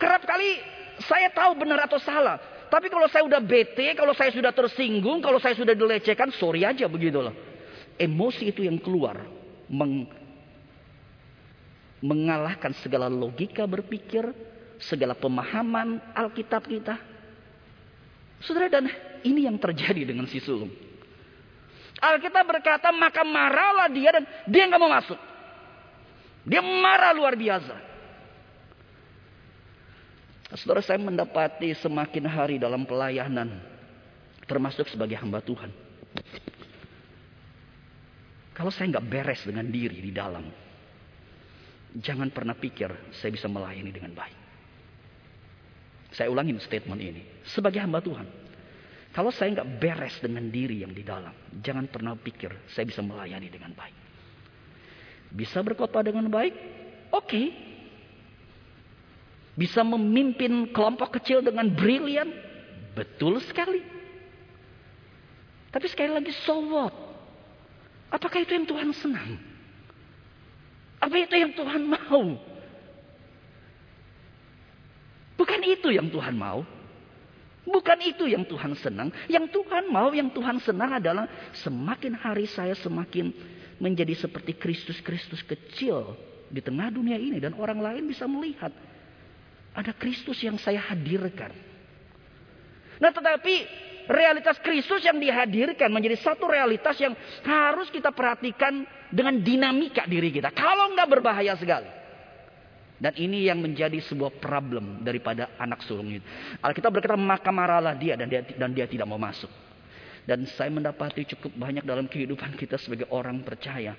Kerap 0.00 0.24
kali 0.24 0.56
saya 1.04 1.28
tahu 1.36 1.52
benar 1.60 1.84
atau 1.84 2.00
salah, 2.00 2.40
tapi 2.72 2.88
kalau 2.88 3.12
saya 3.12 3.28
udah 3.28 3.44
bete, 3.44 3.92
kalau 3.92 4.16
saya 4.16 4.32
sudah 4.32 4.56
tersinggung, 4.56 5.20
kalau 5.20 5.36
saya 5.36 5.52
sudah 5.52 5.76
dilecehkan, 5.76 6.32
sorry 6.32 6.64
aja 6.64 6.88
begitu 6.88 7.20
loh 7.20 7.52
emosi 7.98 8.50
itu 8.50 8.66
yang 8.66 8.78
keluar 8.80 9.22
meng, 9.70 10.08
mengalahkan 12.04 12.76
segala 12.84 13.08
logika 13.08 13.64
berpikir, 13.64 14.28
segala 14.82 15.16
pemahaman 15.16 16.02
Alkitab 16.12 16.68
kita. 16.68 17.00
Saudara 18.44 18.68
dan 18.68 18.90
ini 19.24 19.48
yang 19.48 19.56
terjadi 19.56 20.04
dengan 20.04 20.28
si 20.28 20.36
sulung. 20.42 20.70
Alkitab 21.96 22.44
berkata 22.44 22.92
maka 22.92 23.24
marahlah 23.24 23.88
dia 23.88 24.20
dan 24.20 24.24
dia 24.44 24.68
nggak 24.68 24.80
mau 24.82 24.92
masuk. 24.92 25.16
Dia 26.44 26.60
marah 26.60 27.16
luar 27.16 27.32
biasa. 27.32 27.94
Saudara 30.60 30.84
saya 30.84 31.00
mendapati 31.00 31.72
semakin 31.80 32.24
hari 32.28 32.56
dalam 32.60 32.84
pelayanan. 32.84 33.58
Termasuk 34.44 34.92
sebagai 34.92 35.16
hamba 35.16 35.40
Tuhan. 35.40 35.72
Kalau 38.54 38.70
saya 38.70 38.86
nggak 38.94 39.06
beres 39.10 39.42
dengan 39.42 39.66
diri 39.66 39.98
di 39.98 40.14
dalam, 40.14 40.46
jangan 41.98 42.30
pernah 42.30 42.54
pikir 42.54 43.10
saya 43.10 43.34
bisa 43.34 43.50
melayani 43.50 43.90
dengan 43.90 44.14
baik. 44.14 44.38
Saya 46.14 46.30
ulangin 46.30 46.62
statement 46.62 47.02
ini 47.02 47.22
sebagai 47.50 47.82
hamba 47.82 47.98
Tuhan. 47.98 48.26
Kalau 49.10 49.34
saya 49.34 49.58
nggak 49.58 49.82
beres 49.82 50.14
dengan 50.22 50.46
diri 50.50 50.86
yang 50.86 50.94
di 50.94 51.02
dalam, 51.02 51.34
jangan 51.62 51.90
pernah 51.90 52.14
pikir 52.14 52.50
saya 52.70 52.86
bisa 52.86 53.02
melayani 53.02 53.50
dengan 53.50 53.74
baik. 53.74 53.94
Bisa 55.34 55.58
berkhotbah 55.62 56.06
dengan 56.06 56.30
baik, 56.30 56.54
oke. 57.10 57.26
Okay. 57.26 57.46
Bisa 59.54 59.86
memimpin 59.86 60.70
kelompok 60.74 61.18
kecil 61.18 61.42
dengan 61.42 61.70
brilian, 61.70 62.26
betul 62.94 63.38
sekali. 63.42 63.82
Tapi 65.70 65.86
sekali 65.90 66.10
lagi, 66.10 66.30
so 66.46 66.58
what? 66.70 67.03
Apakah 68.14 68.46
itu 68.46 68.54
yang 68.54 68.62
Tuhan 68.62 68.94
senang? 68.94 69.34
Apa 71.02 71.18
itu 71.18 71.34
yang 71.34 71.50
Tuhan 71.50 71.82
mau? 71.82 72.38
Bukan 75.34 75.60
itu 75.66 75.90
yang 75.90 76.06
Tuhan 76.06 76.38
mau. 76.38 76.62
Bukan 77.66 77.98
itu 78.06 78.30
yang 78.30 78.46
Tuhan 78.46 78.78
senang. 78.78 79.10
Yang 79.26 79.50
Tuhan 79.50 79.90
mau, 79.90 80.14
yang 80.14 80.30
Tuhan 80.30 80.62
senang 80.62 80.94
adalah 80.94 81.26
semakin 81.66 82.14
hari 82.14 82.46
saya 82.46 82.78
semakin 82.78 83.34
menjadi 83.82 84.14
seperti 84.14 84.54
Kristus-Kristus 84.54 85.42
kecil 85.42 86.14
di 86.54 86.62
tengah 86.62 86.94
dunia 86.94 87.18
ini. 87.18 87.42
Dan 87.42 87.58
orang 87.58 87.82
lain 87.82 88.06
bisa 88.06 88.30
melihat. 88.30 88.70
Ada 89.74 89.90
Kristus 89.90 90.38
yang 90.38 90.54
saya 90.54 90.78
hadirkan. 90.78 91.50
Nah 93.02 93.10
tetapi 93.10 93.54
realitas 94.08 94.60
Kristus 94.60 95.04
yang 95.04 95.16
dihadirkan 95.16 95.88
menjadi 95.88 96.20
satu 96.20 96.48
realitas 96.48 96.96
yang 97.00 97.16
harus 97.44 97.88
kita 97.88 98.12
perhatikan 98.12 98.84
dengan 99.08 99.40
dinamika 99.40 100.04
diri 100.04 100.32
kita. 100.32 100.52
Kalau 100.52 100.92
nggak 100.92 101.08
berbahaya 101.08 101.56
sekali. 101.56 101.88
Dan 102.94 103.12
ini 103.18 103.44
yang 103.44 103.58
menjadi 103.60 103.98
sebuah 104.00 104.38
problem 104.38 105.02
daripada 105.02 105.52
anak 105.58 105.82
sulung 105.84 106.08
itu. 106.14 106.24
Alkitab 106.62 106.94
berkata 106.94 107.18
maka 107.18 107.50
marahlah 107.50 107.92
dia 107.92 108.14
dan 108.14 108.30
dia 108.30 108.40
dan 108.46 108.70
dia 108.70 108.86
tidak 108.86 109.04
mau 109.10 109.18
masuk. 109.18 109.50
Dan 110.24 110.48
saya 110.56 110.72
mendapati 110.72 111.28
cukup 111.36 111.52
banyak 111.52 111.84
dalam 111.84 112.08
kehidupan 112.08 112.56
kita 112.56 112.80
sebagai 112.80 113.10
orang 113.12 113.44
percaya. 113.44 113.92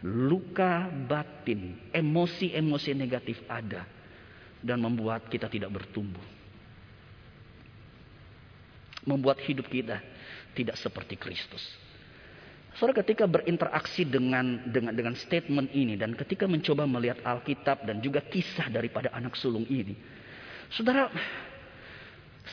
Luka 0.00 0.86
batin, 0.88 1.90
emosi-emosi 1.92 2.90
negatif 2.96 3.36
ada. 3.50 3.84
Dan 4.58 4.80
membuat 4.80 5.28
kita 5.28 5.46
tidak 5.50 5.70
bertumbuh 5.70 6.37
membuat 9.06 9.38
hidup 9.44 9.68
kita 9.70 10.02
tidak 10.56 10.74
seperti 10.80 11.14
Kristus. 11.14 11.62
Saudara 12.78 13.02
ketika 13.02 13.26
berinteraksi 13.26 14.06
dengan 14.06 14.62
dengan 14.70 14.94
dengan 14.94 15.14
statement 15.18 15.74
ini 15.74 15.98
dan 15.98 16.14
ketika 16.14 16.46
mencoba 16.46 16.86
melihat 16.86 17.18
Alkitab 17.26 17.82
dan 17.82 17.98
juga 17.98 18.22
kisah 18.22 18.70
daripada 18.70 19.10
anak 19.10 19.34
sulung 19.34 19.66
ini. 19.66 19.98
Saudara, 20.70 21.10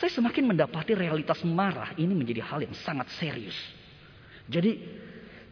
saya 0.02 0.10
semakin 0.10 0.50
mendapati 0.50 0.98
realitas 0.98 1.46
marah 1.46 1.94
ini 2.00 2.10
menjadi 2.16 2.42
hal 2.42 2.66
yang 2.66 2.74
sangat 2.74 3.12
serius. 3.22 3.54
Jadi 4.50 4.82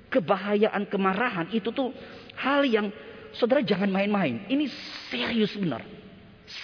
kebahayaan 0.10 0.90
kemarahan 0.90 1.54
itu 1.54 1.70
tuh 1.70 1.94
hal 2.38 2.66
yang 2.66 2.90
saudara 3.38 3.62
jangan 3.62 3.94
main-main. 3.94 4.48
Ini 4.50 4.66
serius 5.14 5.54
benar. 5.54 5.86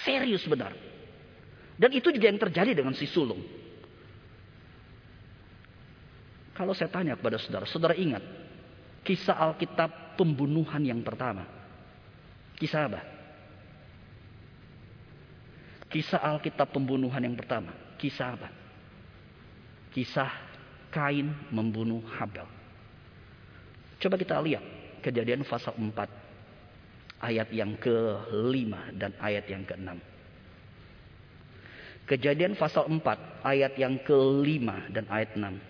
Serius 0.02 0.42
benar. 0.50 0.74
Dan 1.78 1.94
itu 1.94 2.10
juga 2.10 2.26
yang 2.26 2.42
terjadi 2.42 2.74
dengan 2.74 2.92
si 2.98 3.06
sulung. 3.06 3.59
Kalau 6.60 6.76
saya 6.76 6.92
tanya 6.92 7.16
kepada 7.16 7.40
saudara, 7.40 7.64
saudara 7.64 7.96
ingat 7.96 8.20
kisah 9.00 9.32
Alkitab 9.32 10.20
pembunuhan 10.20 10.84
yang 10.84 11.00
pertama. 11.00 11.48
Kisah 12.60 12.84
apa? 12.84 13.00
Kisah 15.88 16.20
Alkitab 16.20 16.68
pembunuhan 16.68 17.24
yang 17.24 17.32
pertama. 17.32 17.72
Kisah 17.96 18.36
apa? 18.36 18.52
Kisah 19.88 20.28
Kain 20.92 21.32
membunuh 21.48 22.04
Habel. 22.20 22.44
Coba 23.96 24.20
kita 24.20 24.36
lihat 24.44 24.60
kejadian 25.00 25.48
pasal 25.48 25.72
4 25.80 25.96
ayat 27.24 27.48
yang 27.56 27.72
ke-5 27.80 29.00
dan 29.00 29.16
ayat 29.16 29.48
yang 29.48 29.64
ke-6. 29.64 29.96
Kejadian 32.04 32.52
pasal 32.52 32.84
4 32.84 33.00
ayat 33.48 33.72
yang 33.80 33.96
ke-5 34.04 34.92
dan 34.92 35.08
ayat 35.08 35.32
6. 35.40 35.69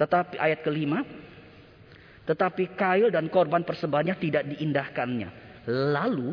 Tetapi 0.00 0.40
ayat 0.40 0.64
kelima, 0.64 1.04
tetapi 2.24 2.72
Kail 2.72 3.12
dan 3.12 3.28
korban 3.28 3.60
persembahannya 3.68 4.16
tidak 4.16 4.48
diindahkannya. 4.48 5.28
Lalu 5.68 6.32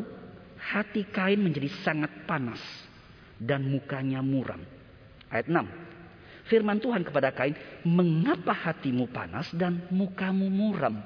hati 0.56 1.04
Kain 1.12 1.36
menjadi 1.36 1.68
sangat 1.84 2.24
panas 2.24 2.60
dan 3.36 3.68
mukanya 3.68 4.24
muram. 4.24 4.64
Ayat 5.28 5.52
6. 5.52 6.48
Firman 6.48 6.80
Tuhan 6.80 7.04
kepada 7.04 7.28
Kain, 7.36 7.52
mengapa 7.84 8.56
hatimu 8.56 9.12
panas 9.12 9.52
dan 9.52 9.84
mukamu 9.92 10.48
muram? 10.48 11.04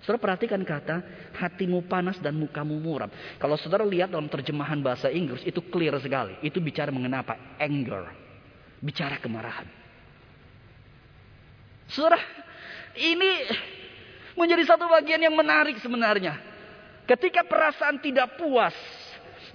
Saudara 0.00 0.32
perhatikan 0.32 0.64
kata 0.64 1.04
hatimu 1.36 1.84
panas 1.84 2.16
dan 2.24 2.32
mukamu 2.40 2.80
muram. 2.80 3.12
Kalau 3.36 3.60
saudara 3.60 3.84
lihat 3.84 4.08
dalam 4.08 4.32
terjemahan 4.32 4.80
bahasa 4.80 5.12
Inggris 5.12 5.44
itu 5.44 5.60
clear 5.68 5.92
sekali. 6.00 6.40
Itu 6.40 6.64
bicara 6.64 6.88
mengenai 6.88 7.20
apa? 7.20 7.36
Anger. 7.60 8.08
Bicara 8.80 9.20
kemarahan. 9.20 9.68
Saudara, 11.88 12.20
ini 12.96 13.48
menjadi 14.36 14.62
satu 14.68 14.86
bagian 14.86 15.24
yang 15.24 15.34
menarik 15.34 15.80
sebenarnya. 15.80 16.36
Ketika 17.08 17.42
perasaan 17.48 17.98
tidak 18.04 18.36
puas, 18.36 18.76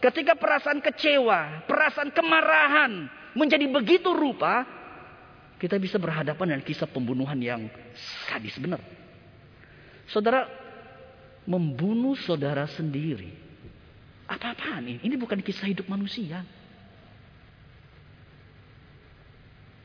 ketika 0.02 0.34
perasaan 0.34 0.82
kecewa, 0.82 1.64
perasaan 1.70 2.10
kemarahan 2.10 3.06
menjadi 3.38 3.70
begitu 3.70 4.10
rupa, 4.10 4.66
kita 5.62 5.78
bisa 5.78 6.02
berhadapan 6.02 6.58
dengan 6.58 6.64
kisah 6.66 6.90
pembunuhan 6.90 7.38
yang 7.38 7.70
sadis 8.28 8.58
benar. 8.58 8.82
Saudara 10.10 10.50
membunuh 11.46 12.18
saudara 12.20 12.66
sendiri. 12.68 13.32
Apa-apaan 14.26 14.84
ini? 14.90 15.00
Ini 15.06 15.16
bukan 15.16 15.40
kisah 15.46 15.70
hidup 15.70 15.86
manusia. 15.86 16.42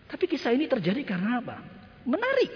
Tapi 0.08 0.24
kisah 0.24 0.56
ini 0.56 0.64
terjadi 0.64 1.04
karena 1.04 1.44
apa? 1.44 1.77
Menarik. 2.08 2.50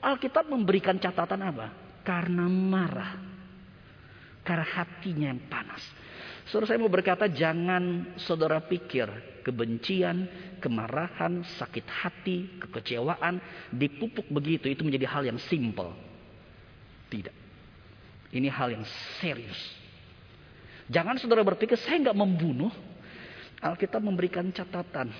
Alkitab 0.00 0.46
memberikan 0.46 0.96
catatan 0.96 1.42
apa? 1.42 1.74
Karena 2.06 2.46
marah. 2.46 3.18
Karena 4.46 4.64
hatinya 4.64 5.26
yang 5.34 5.42
panas. 5.50 5.82
Saudara 6.48 6.72
saya 6.72 6.80
mau 6.80 6.90
berkata 6.90 7.28
jangan 7.28 8.16
saudara 8.16 8.62
pikir 8.64 9.06
kebencian, 9.44 10.26
kemarahan, 10.58 11.44
sakit 11.60 11.86
hati, 11.86 12.38
kekecewaan 12.58 13.38
dipupuk 13.74 14.26
begitu 14.32 14.70
itu 14.72 14.82
menjadi 14.86 15.06
hal 15.10 15.22
yang 15.28 15.38
simple. 15.50 15.92
Tidak. 17.12 17.36
Ini 18.30 18.48
hal 18.48 18.72
yang 18.72 18.84
serius. 19.18 19.58
Jangan 20.90 21.18
saudara 21.18 21.42
berpikir 21.42 21.78
saya 21.78 21.98
nggak 22.08 22.18
membunuh. 22.18 22.72
Alkitab 23.60 24.00
memberikan 24.00 24.48
catatan 24.56 25.12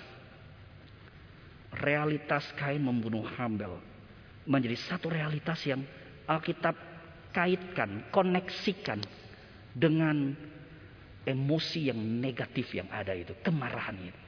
realitas 1.81 2.45
Kain 2.55 2.85
membunuh 2.85 3.25
Habel 3.37 3.81
menjadi 4.45 4.77
satu 4.77 5.09
realitas 5.09 5.61
yang 5.65 5.83
Alkitab 6.29 6.77
kaitkan, 7.35 8.11
koneksikan 8.15 9.03
dengan 9.75 10.35
emosi 11.27 11.91
yang 11.93 11.99
negatif 11.99 12.71
yang 12.75 12.89
ada 12.91 13.15
itu, 13.15 13.35
kemarahan 13.43 13.97
itu. 13.99 14.21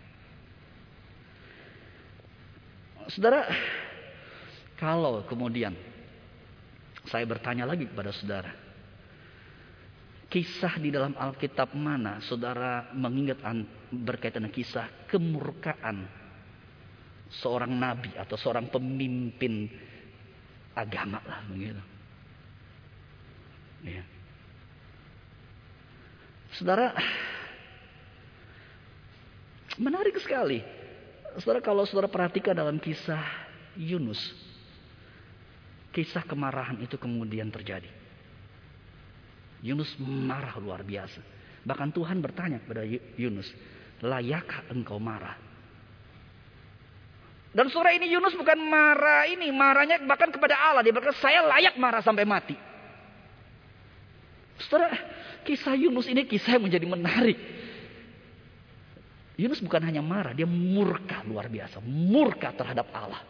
Saudara, 3.10 3.50
kalau 4.78 5.26
kemudian 5.26 5.74
saya 7.10 7.26
bertanya 7.26 7.66
lagi 7.66 7.90
kepada 7.90 8.14
saudara, 8.14 8.52
kisah 10.30 10.78
di 10.78 10.94
dalam 10.94 11.18
Alkitab 11.18 11.74
mana 11.74 12.22
saudara 12.22 12.94
mengingat 12.94 13.42
berkaitan 13.90 14.46
dengan 14.46 14.54
kisah 14.54 14.86
kemurkaan 15.10 16.21
seorang 17.40 17.72
nabi 17.72 18.12
atau 18.18 18.36
seorang 18.36 18.68
pemimpin 18.68 19.70
agama 20.76 21.20
lah 21.24 21.40
begitu. 21.48 21.80
Ya. 23.82 24.04
Saudara, 26.52 26.92
menarik 29.80 30.16
sekali. 30.20 30.60
Saudara 31.40 31.64
kalau 31.64 31.88
saudara 31.88 32.12
perhatikan 32.12 32.52
dalam 32.52 32.76
kisah 32.76 33.24
Yunus, 33.74 34.20
kisah 35.96 36.22
kemarahan 36.28 36.76
itu 36.84 37.00
kemudian 37.00 37.48
terjadi. 37.48 37.88
Yunus 39.64 39.96
marah 39.98 40.58
luar 40.60 40.84
biasa. 40.84 41.22
Bahkan 41.62 41.94
Tuhan 41.94 42.18
bertanya 42.18 42.58
kepada 42.60 42.82
Yunus, 43.16 43.48
layakkah 44.02 44.68
engkau 44.74 44.98
marah? 44.98 45.51
Dan 47.52 47.68
surah 47.68 47.92
ini 47.92 48.08
Yunus 48.08 48.32
bukan 48.32 48.56
marah 48.56 49.28
ini, 49.28 49.52
marahnya 49.52 50.00
bahkan 50.08 50.32
kepada 50.32 50.56
Allah. 50.56 50.80
Dia 50.80 50.92
berkata, 50.96 51.12
saya 51.20 51.44
layak 51.44 51.76
marah 51.76 52.00
sampai 52.00 52.24
mati. 52.24 52.56
Saudara, 54.56 54.96
kisah 55.44 55.76
Yunus 55.76 56.08
ini 56.08 56.24
kisah 56.24 56.56
yang 56.56 56.64
menjadi 56.64 56.86
menarik. 56.88 57.36
Yunus 59.36 59.60
bukan 59.60 59.84
hanya 59.84 60.00
marah, 60.00 60.32
dia 60.32 60.48
murka 60.48 61.20
luar 61.28 61.52
biasa. 61.52 61.80
Murka 61.84 62.56
terhadap 62.56 62.88
Allah. 62.88 63.20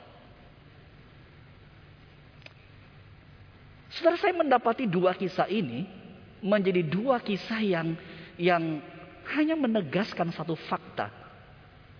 Saudara 3.90 4.16
saya 4.22 4.38
mendapati 4.38 4.86
dua 4.86 5.18
kisah 5.18 5.50
ini 5.50 5.84
menjadi 6.40 6.80
dua 6.86 7.18
kisah 7.20 7.60
yang 7.60 7.94
yang 8.40 8.80
hanya 9.36 9.54
menegaskan 9.54 10.32
satu 10.32 10.56
fakta 10.56 11.12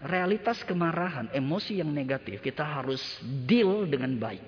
realitas 0.02 0.60
kemarahan, 0.66 1.30
emosi 1.30 1.78
yang 1.78 1.90
negatif 1.90 2.42
kita 2.42 2.66
harus 2.66 3.00
deal 3.46 3.86
dengan 3.86 4.18
baik. 4.18 4.42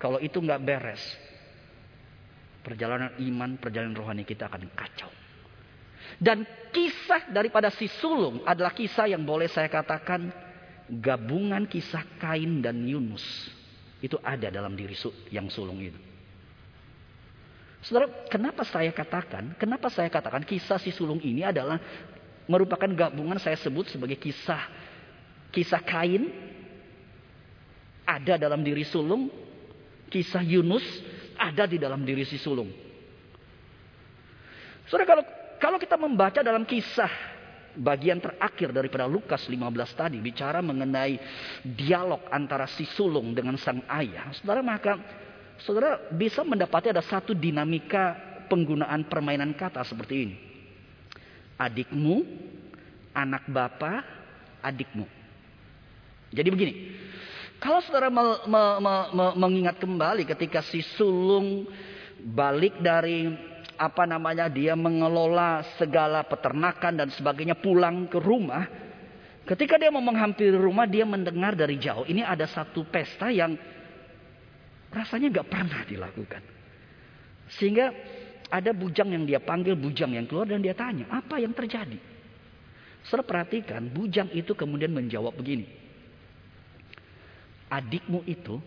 Kalau 0.00 0.16
itu 0.16 0.40
nggak 0.40 0.64
beres, 0.64 1.02
perjalanan 2.64 3.12
iman, 3.20 3.60
perjalanan 3.60 3.92
rohani 3.92 4.24
kita 4.24 4.48
akan 4.48 4.64
kacau. 4.72 5.12
Dan 6.16 6.48
kisah 6.72 7.28
daripada 7.28 7.68
si 7.68 7.88
sulung 8.00 8.40
adalah 8.48 8.72
kisah 8.72 9.08
yang 9.08 9.20
boleh 9.20 9.48
saya 9.52 9.68
katakan 9.68 10.32
gabungan 10.88 11.68
kisah 11.68 12.02
Kain 12.16 12.64
dan 12.64 12.80
Yunus. 12.80 13.22
Itu 14.00 14.16
ada 14.24 14.48
dalam 14.48 14.72
diri 14.72 14.96
yang 15.28 15.52
sulung 15.52 15.76
itu. 15.84 16.00
Saudara, 17.80 18.08
kenapa 18.28 18.64
saya 18.64 18.92
katakan, 18.92 19.56
kenapa 19.56 19.88
saya 19.88 20.12
katakan 20.12 20.44
kisah 20.44 20.76
si 20.76 20.92
sulung 20.92 21.20
ini 21.20 21.44
adalah 21.44 21.80
merupakan 22.50 22.90
gabungan 22.90 23.38
saya 23.38 23.54
sebut 23.54 23.86
sebagai 23.86 24.18
kisah. 24.18 24.66
Kisah 25.54 25.78
Kain 25.86 26.26
ada 28.02 28.34
dalam 28.34 28.66
diri 28.66 28.82
sulung, 28.82 29.30
kisah 30.10 30.42
Yunus 30.42 30.82
ada 31.38 31.70
di 31.70 31.78
dalam 31.78 32.02
diri 32.02 32.26
si 32.26 32.34
sulung. 32.42 32.74
Saudara 34.90 35.06
kalau 35.06 35.24
kalau 35.62 35.78
kita 35.78 35.94
membaca 35.94 36.42
dalam 36.42 36.66
kisah 36.66 37.10
bagian 37.78 38.18
terakhir 38.18 38.74
daripada 38.74 39.06
Lukas 39.06 39.46
15 39.46 39.62
tadi 39.94 40.18
bicara 40.18 40.58
mengenai 40.58 41.14
dialog 41.62 42.26
antara 42.34 42.66
si 42.66 42.82
sulung 42.82 43.30
dengan 43.30 43.54
sang 43.54 43.86
ayah, 43.86 44.34
saudara 44.34 44.58
maka 44.58 44.98
saudara 45.62 46.10
bisa 46.10 46.42
mendapati 46.42 46.90
ada 46.90 47.02
satu 47.06 47.30
dinamika 47.30 48.18
penggunaan 48.50 49.06
permainan 49.06 49.54
kata 49.54 49.86
seperti 49.86 50.14
ini 50.18 50.49
adikmu, 51.60 52.24
anak 53.12 53.44
bapak, 53.52 54.00
adikmu. 54.64 55.04
Jadi 56.32 56.48
begini, 56.48 56.74
Kalau 57.60 57.84
saudara 57.84 58.08
me, 58.08 58.24
me, 58.48 58.62
me, 58.80 58.94
me, 59.12 59.26
mengingat 59.36 59.76
kembali 59.76 60.24
ketika 60.24 60.64
si 60.64 60.80
sulung 60.96 61.68
balik 62.16 62.80
dari 62.80 63.28
apa 63.76 64.08
namanya 64.08 64.48
dia 64.48 64.72
mengelola 64.72 65.60
segala 65.76 66.24
peternakan 66.24 67.04
dan 67.04 67.08
sebagainya 67.12 67.60
pulang 67.60 68.08
ke 68.08 68.16
rumah. 68.16 68.64
Ketika 69.44 69.76
dia 69.76 69.92
mau 69.92 70.00
menghampiri 70.00 70.56
rumah 70.56 70.88
dia 70.88 71.04
mendengar 71.04 71.52
dari 71.52 71.76
jauh 71.76 72.08
ini 72.08 72.24
ada 72.24 72.48
satu 72.48 72.88
pesta 72.88 73.28
yang 73.28 73.60
rasanya 74.88 75.28
nggak 75.28 75.48
pernah 75.52 75.84
dilakukan. 75.84 76.42
Sehingga 77.60 77.92
ada 78.50 78.74
bujang 78.74 79.14
yang 79.14 79.22
dia 79.22 79.38
panggil, 79.38 79.78
bujang 79.78 80.10
yang 80.10 80.26
keluar 80.26 80.50
dan 80.50 80.58
dia 80.58 80.74
tanya, 80.74 81.06
apa 81.08 81.38
yang 81.38 81.54
terjadi? 81.54 81.96
Saudara 83.06 83.24
perhatikan, 83.24 83.86
bujang 83.88 84.28
itu 84.34 84.52
kemudian 84.52 84.92
menjawab 84.92 85.32
begini. 85.32 85.64
Adikmu 87.70 88.26
itu 88.26 88.58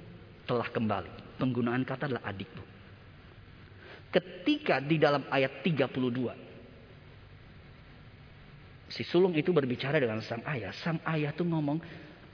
telah 0.48 0.72
kembali. 0.72 1.36
Penggunaan 1.36 1.84
kata 1.84 2.08
adalah 2.08 2.24
adikmu. 2.32 2.64
Ketika 4.10 4.80
di 4.80 4.96
dalam 4.96 5.28
ayat 5.28 5.60
32. 5.62 6.32
Si 8.94 9.02
sulung 9.04 9.34
itu 9.34 9.50
berbicara 9.50 9.98
dengan 9.98 10.22
sang 10.22 10.46
ayah. 10.46 10.72
Sang 10.86 11.02
ayah 11.10 11.34
tuh 11.34 11.50
ngomong, 11.50 11.82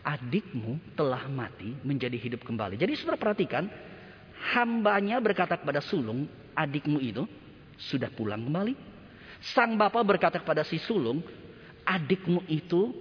adikmu 0.03 0.93
telah 0.93 1.25
mati 1.31 1.71
menjadi 1.87 2.19
hidup 2.19 2.43
kembali. 2.43 2.75
Jadi 2.75 2.99
saudara 2.99 3.15
perhatikan, 3.15 3.63
hambanya 4.55 5.23
berkata 5.23 5.55
kepada 5.55 5.79
sulung, 5.79 6.27
adikmu 6.59 6.99
itu 6.99 7.23
sudah 7.79 8.11
pulang 8.11 8.43
kembali. 8.43 8.75
Sang 9.55 9.79
bapak 9.79 10.03
berkata 10.03 10.35
kepada 10.43 10.67
si 10.67 10.75
sulung, 10.83 11.23
adikmu 11.87 12.43
itu 12.51 12.91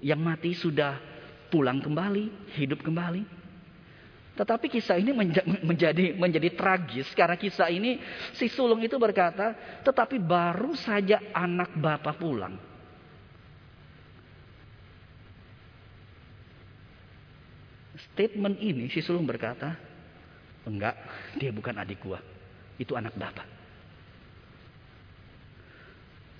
yang 0.00 0.16
mati 0.16 0.56
sudah 0.56 0.96
pulang 1.52 1.84
kembali, 1.84 2.56
hidup 2.56 2.80
kembali. 2.80 3.44
Tetapi 4.34 4.66
kisah 4.66 4.98
ini 4.98 5.14
menjadi 5.62 6.18
menjadi 6.18 6.48
tragis 6.58 7.06
karena 7.14 7.38
kisah 7.38 7.70
ini 7.70 8.02
si 8.34 8.50
sulung 8.50 8.82
itu 8.82 8.98
berkata, 8.98 9.54
tetapi 9.86 10.18
baru 10.18 10.74
saja 10.74 11.20
anak 11.30 11.70
bapak 11.78 12.18
pulang. 12.18 12.58
Statement 18.10 18.58
ini 18.58 18.90
si 18.90 18.98
sulung 19.06 19.22
berkata, 19.22 19.78
enggak, 20.66 20.98
dia 21.38 21.54
bukan 21.54 21.78
adik 21.78 22.02
gua, 22.02 22.18
itu 22.78 22.92
anak 22.98 23.14
bapak. 23.14 23.46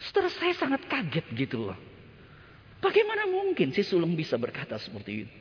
Setelah 0.04 0.32
saya 0.32 0.54
sangat 0.54 0.84
kaget 0.84 1.26
gitu 1.32 1.70
loh. 1.70 1.78
Bagaimana 2.84 3.24
mungkin 3.24 3.72
si 3.72 3.80
sulung 3.80 4.12
bisa 4.12 4.36
berkata 4.36 4.76
seperti 4.76 5.24
itu? 5.24 5.32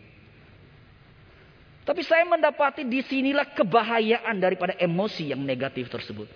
Tapi 1.83 1.99
saya 2.07 2.23
mendapati 2.23 2.87
di 2.87 3.03
sinilah 3.03 3.51
kebahayaan 3.51 4.39
daripada 4.39 4.71
emosi 4.79 5.35
yang 5.35 5.43
negatif 5.43 5.91
tersebut. 5.91 6.31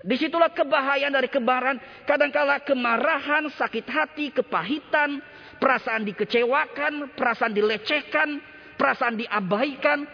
Di 0.00 0.16
situlah 0.20 0.52
kebahayaan 0.52 1.12
dari 1.12 1.28
kebaran. 1.32 1.80
Kadangkala 2.04 2.60
kemarahan, 2.60 3.48
sakit 3.48 3.86
hati, 3.88 4.28
kepahitan, 4.32 5.24
perasaan 5.56 6.04
dikecewakan, 6.04 7.16
perasaan 7.16 7.52
dilecehkan, 7.56 8.28
perasaan 8.76 9.16
diabaikan. 9.16 10.04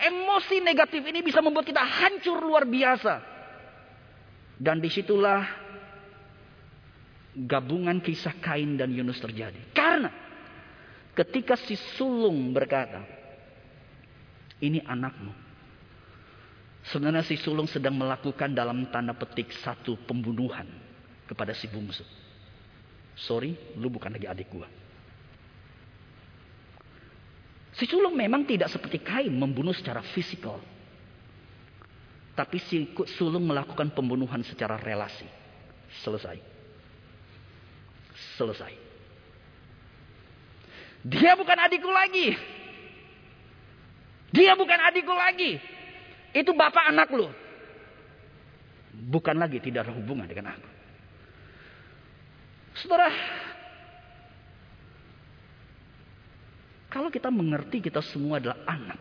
Emosi 0.00 0.64
negatif 0.64 1.02
ini 1.04 1.20
bisa 1.20 1.44
membuat 1.44 1.68
kita 1.68 1.82
hancur 1.82 2.40
luar 2.40 2.64
biasa. 2.64 3.20
Dan 4.56 4.78
di 4.78 4.88
situlah 4.88 5.42
gabungan 7.34 7.98
kisah 8.04 8.36
Kain 8.38 8.76
dan 8.76 8.92
Yunus 8.92 9.18
terjadi. 9.18 9.58
Karena 9.72 10.12
ketika 11.16 11.56
si 11.56 11.76
sulung 11.96 12.52
berkata, 12.52 13.02
ini 14.62 14.78
anakmu. 14.84 15.32
Sebenarnya 16.82 17.22
si 17.22 17.38
sulung 17.38 17.70
sedang 17.70 17.94
melakukan 17.94 18.50
dalam 18.50 18.90
tanda 18.90 19.14
petik 19.14 19.54
satu 19.62 19.94
pembunuhan 20.02 20.66
kepada 21.30 21.54
si 21.54 21.70
bungsu. 21.70 22.02
Sorry, 23.14 23.54
lu 23.78 23.86
bukan 23.86 24.10
lagi 24.10 24.26
adik 24.26 24.50
gua. 24.50 24.81
Si 27.72 27.88
sulung 27.88 28.12
memang 28.12 28.44
tidak 28.44 28.68
seperti 28.68 29.00
Kain 29.00 29.32
membunuh 29.32 29.72
secara 29.72 30.04
fisikal. 30.12 30.60
Tapi 32.32 32.56
si 32.64 32.92
sulung 33.16 33.48
melakukan 33.48 33.92
pembunuhan 33.92 34.44
secara 34.44 34.76
relasi. 34.80 35.28
Selesai 36.04 36.52
selesai. 38.36 38.72
Dia 41.02 41.34
bukan 41.34 41.58
adikku 41.58 41.90
lagi. 41.90 42.28
Dia 44.32 44.54
bukan 44.54 44.80
adikku 44.90 45.12
lagi. 45.12 45.58
Itu 46.32 46.54
bapak 46.54 46.94
anak 46.94 47.10
lu. 47.12 47.28
Bukan 48.92 49.36
lagi 49.36 49.58
tidak 49.58 49.88
ada 49.88 49.92
hubungan 49.96 50.28
dengan 50.28 50.54
aku. 50.54 50.70
Saudara, 52.72 53.10
kalau 56.92 57.08
kita 57.08 57.32
mengerti 57.32 57.80
kita 57.80 58.04
semua 58.04 58.36
adalah 58.36 58.60
anak. 58.68 59.00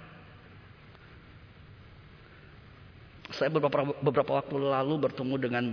Saya 3.35 3.51
beberapa, 3.51 3.95
beberapa 3.99 4.31
waktu 4.39 4.55
lalu 4.55 4.95
bertemu 5.07 5.35
dengan 5.39 5.65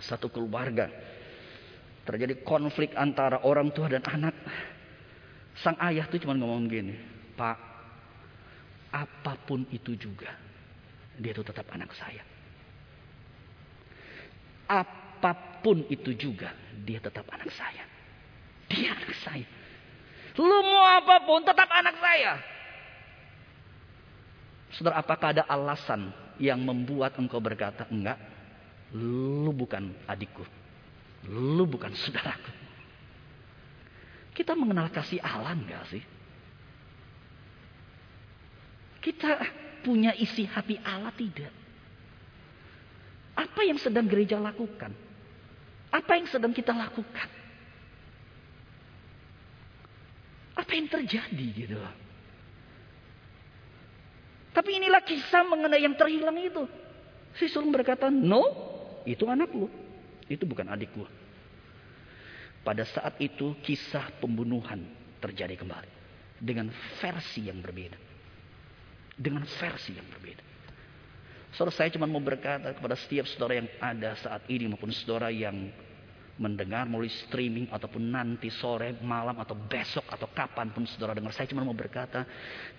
satu 0.00 0.28
keluarga 0.28 0.88
Terjadi 2.02 2.42
konflik 2.42 2.90
antara 2.98 3.38
orang 3.46 3.70
tua 3.70 3.86
dan 3.86 4.02
anak. 4.02 4.34
Sang 5.62 5.78
ayah 5.78 6.08
tuh 6.10 6.18
cuma 6.18 6.34
ngomong 6.34 6.66
gini, 6.66 6.98
Pak, 7.38 7.58
apa 8.90 9.38
pun 9.46 9.62
itu 9.70 9.94
juga, 9.94 10.34
dia 11.20 11.30
tuh 11.30 11.46
tetap 11.46 11.68
anak 11.70 11.94
saya. 11.94 12.24
Apa 14.66 15.62
pun 15.62 15.86
itu 15.92 16.10
juga, 16.18 16.50
dia 16.82 16.98
tetap 16.98 17.28
anak 17.30 17.52
saya. 17.54 17.84
Dia 18.66 18.96
anak 18.96 19.12
saya. 19.22 19.46
Lu 20.40 20.58
mau 20.64 20.84
apa 20.86 21.24
pun, 21.28 21.44
tetap 21.44 21.68
anak 21.68 21.96
saya. 22.00 22.32
Saudara, 24.72 25.04
apakah 25.04 25.36
ada 25.36 25.44
alasan 25.44 26.08
yang 26.40 26.64
membuat 26.64 27.12
engkau 27.20 27.36
berkata, 27.42 27.84
enggak, 27.92 28.16
lu 28.96 29.52
bukan 29.52 29.92
adikku. 30.08 30.44
Lu 31.28 31.68
bukan 31.68 31.92
saudaraku. 31.92 32.52
Kita 34.32 34.56
mengenal 34.56 34.88
kasih 34.88 35.20
Allah 35.20 35.52
enggak 35.52 35.84
sih? 35.92 36.02
Kita 39.04 39.36
punya 39.84 40.16
isi 40.16 40.48
hati 40.48 40.80
Allah 40.80 41.12
tidak? 41.12 41.52
Apa 43.36 43.60
yang 43.66 43.76
sedang 43.76 44.08
gereja 44.08 44.40
lakukan? 44.40 44.94
Apa 45.92 46.16
yang 46.16 46.28
sedang 46.32 46.56
kita 46.56 46.72
lakukan? 46.72 47.41
Apa 50.72 50.80
yang 50.80 50.88
terjadi 50.88 51.46
gitu 51.52 51.76
Tapi 54.56 54.70
inilah 54.80 55.04
kisah 55.04 55.44
mengenai 55.44 55.84
yang 55.84 55.92
terhilang 56.00 56.32
itu. 56.40 56.64
Si 57.36 57.44
sulung 57.52 57.76
berkata, 57.76 58.08
no, 58.08 58.40
itu 59.04 59.28
anak 59.28 59.52
lu. 59.52 59.68
Itu 60.32 60.48
bukan 60.48 60.72
adik 60.72 60.96
gua. 60.96 61.12
Pada 62.64 62.88
saat 62.88 63.20
itu 63.20 63.52
kisah 63.60 64.16
pembunuhan 64.16 64.80
terjadi 65.20 65.60
kembali. 65.60 65.92
Dengan 66.40 66.72
versi 67.04 67.52
yang 67.52 67.60
berbeda. 67.60 68.00
Dengan 69.20 69.44
versi 69.44 69.92
yang 69.92 70.08
berbeda. 70.08 70.40
Saudara 71.52 71.76
saya 71.76 71.92
cuma 71.92 72.08
mau 72.08 72.24
berkata 72.24 72.72
kepada 72.72 72.96
setiap 72.96 73.28
saudara 73.28 73.60
yang 73.60 73.68
ada 73.76 74.16
saat 74.24 74.40
ini 74.48 74.72
maupun 74.72 74.88
saudara 74.88 75.28
yang 75.28 75.68
mendengar 76.40 76.88
melalui 76.88 77.12
streaming 77.12 77.68
ataupun 77.68 78.08
nanti 78.08 78.48
sore, 78.48 78.96
malam 79.04 79.36
atau 79.36 79.52
besok 79.52 80.08
atau 80.08 80.30
kapan 80.32 80.72
pun 80.72 80.88
saudara 80.88 81.12
dengar. 81.12 81.34
Saya 81.36 81.50
cuma 81.52 81.60
mau 81.60 81.76
berkata, 81.76 82.24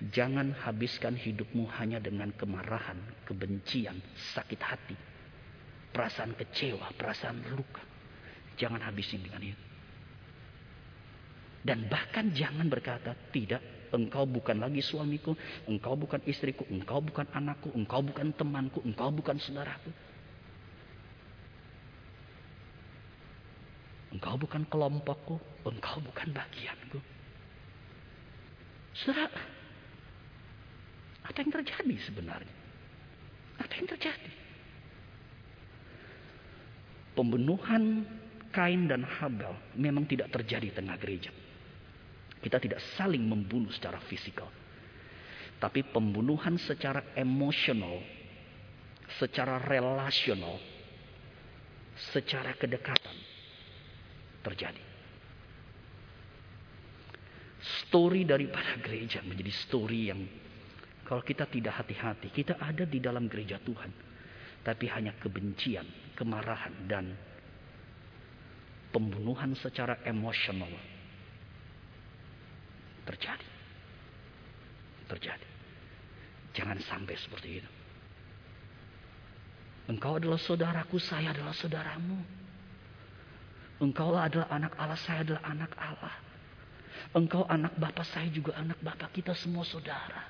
jangan 0.10 0.58
habiskan 0.66 1.14
hidupmu 1.14 1.70
hanya 1.78 2.02
dengan 2.02 2.34
kemarahan, 2.34 2.98
kebencian, 3.30 4.02
sakit 4.34 4.62
hati, 4.62 4.98
perasaan 5.94 6.34
kecewa, 6.34 6.90
perasaan 6.98 7.46
luka. 7.54 7.84
Jangan 8.58 8.82
habisin 8.86 9.22
dengan 9.22 9.54
itu. 9.54 9.64
Dan 11.64 11.88
bahkan 11.88 12.34
jangan 12.36 12.68
berkata, 12.68 13.16
tidak, 13.32 13.64
engkau 13.94 14.28
bukan 14.28 14.60
lagi 14.60 14.84
suamiku, 14.84 15.38
engkau 15.70 15.96
bukan 15.96 16.20
istriku, 16.28 16.68
engkau 16.68 17.00
bukan 17.00 17.24
anakku, 17.32 17.72
engkau 17.72 18.04
bukan 18.04 18.36
temanku, 18.36 18.84
engkau 18.84 19.14
bukan 19.14 19.40
saudaraku. 19.40 19.94
Engkau 24.14 24.38
bukan 24.38 24.62
kelompokku, 24.70 25.42
engkau 25.66 25.98
bukan 26.06 26.30
bagianku. 26.30 27.02
Saudara, 28.94 29.42
apa 31.26 31.38
yang 31.42 31.50
terjadi 31.50 31.96
sebenarnya? 32.06 32.56
Apa 33.58 33.74
yang 33.74 33.90
terjadi? 33.90 34.32
Pembunuhan 37.18 38.06
Kain 38.54 38.86
dan 38.86 39.02
Habel 39.02 39.50
memang 39.74 40.06
tidak 40.06 40.30
terjadi 40.30 40.70
di 40.70 40.76
tengah 40.78 40.94
gereja. 41.02 41.34
Kita 42.38 42.62
tidak 42.62 42.86
saling 42.94 43.26
membunuh 43.26 43.74
secara 43.74 43.98
fisikal. 44.06 44.46
Tapi 45.58 45.82
pembunuhan 45.90 46.62
secara 46.62 47.02
emosional, 47.18 47.98
secara 49.18 49.58
relasional, 49.58 50.62
secara 52.14 52.54
kedekatan 52.54 53.03
terjadi. 54.44 54.84
Story 57.88 58.28
daripada 58.28 58.76
gereja 58.84 59.24
menjadi 59.24 59.54
story 59.64 60.12
yang 60.12 60.22
kalau 61.04 61.24
kita 61.24 61.48
tidak 61.48 61.84
hati-hati, 61.84 62.32
kita 62.32 62.60
ada 62.60 62.88
di 62.88 63.00
dalam 63.04 63.28
gereja 63.28 63.60
Tuhan. 63.60 63.92
Tapi 64.64 64.86
hanya 64.88 65.12
kebencian, 65.20 65.84
kemarahan, 66.16 66.76
dan 66.88 67.12
pembunuhan 68.96 69.52
secara 69.60 70.00
emosional 70.08 70.72
terjadi. 73.04 73.50
Terjadi. 75.12 75.48
Jangan 76.56 76.80
sampai 76.80 77.16
seperti 77.20 77.50
itu. 77.60 77.72
Engkau 79.92 80.16
adalah 80.16 80.40
saudaraku, 80.40 80.96
saya 80.96 81.36
adalah 81.36 81.52
saudaramu. 81.52 82.43
Engkau 83.82 84.14
adalah 84.14 84.50
anak 84.54 84.74
Allah, 84.78 85.00
saya 85.02 85.26
adalah 85.26 85.44
anak 85.50 85.72
Allah. 85.78 86.16
Engkau 87.14 87.46
anak 87.46 87.74
Bapak, 87.78 88.06
saya 88.10 88.30
juga 88.30 88.58
anak 88.58 88.78
Bapak, 88.82 89.14
kita 89.14 89.34
semua 89.38 89.66
saudara. 89.66 90.30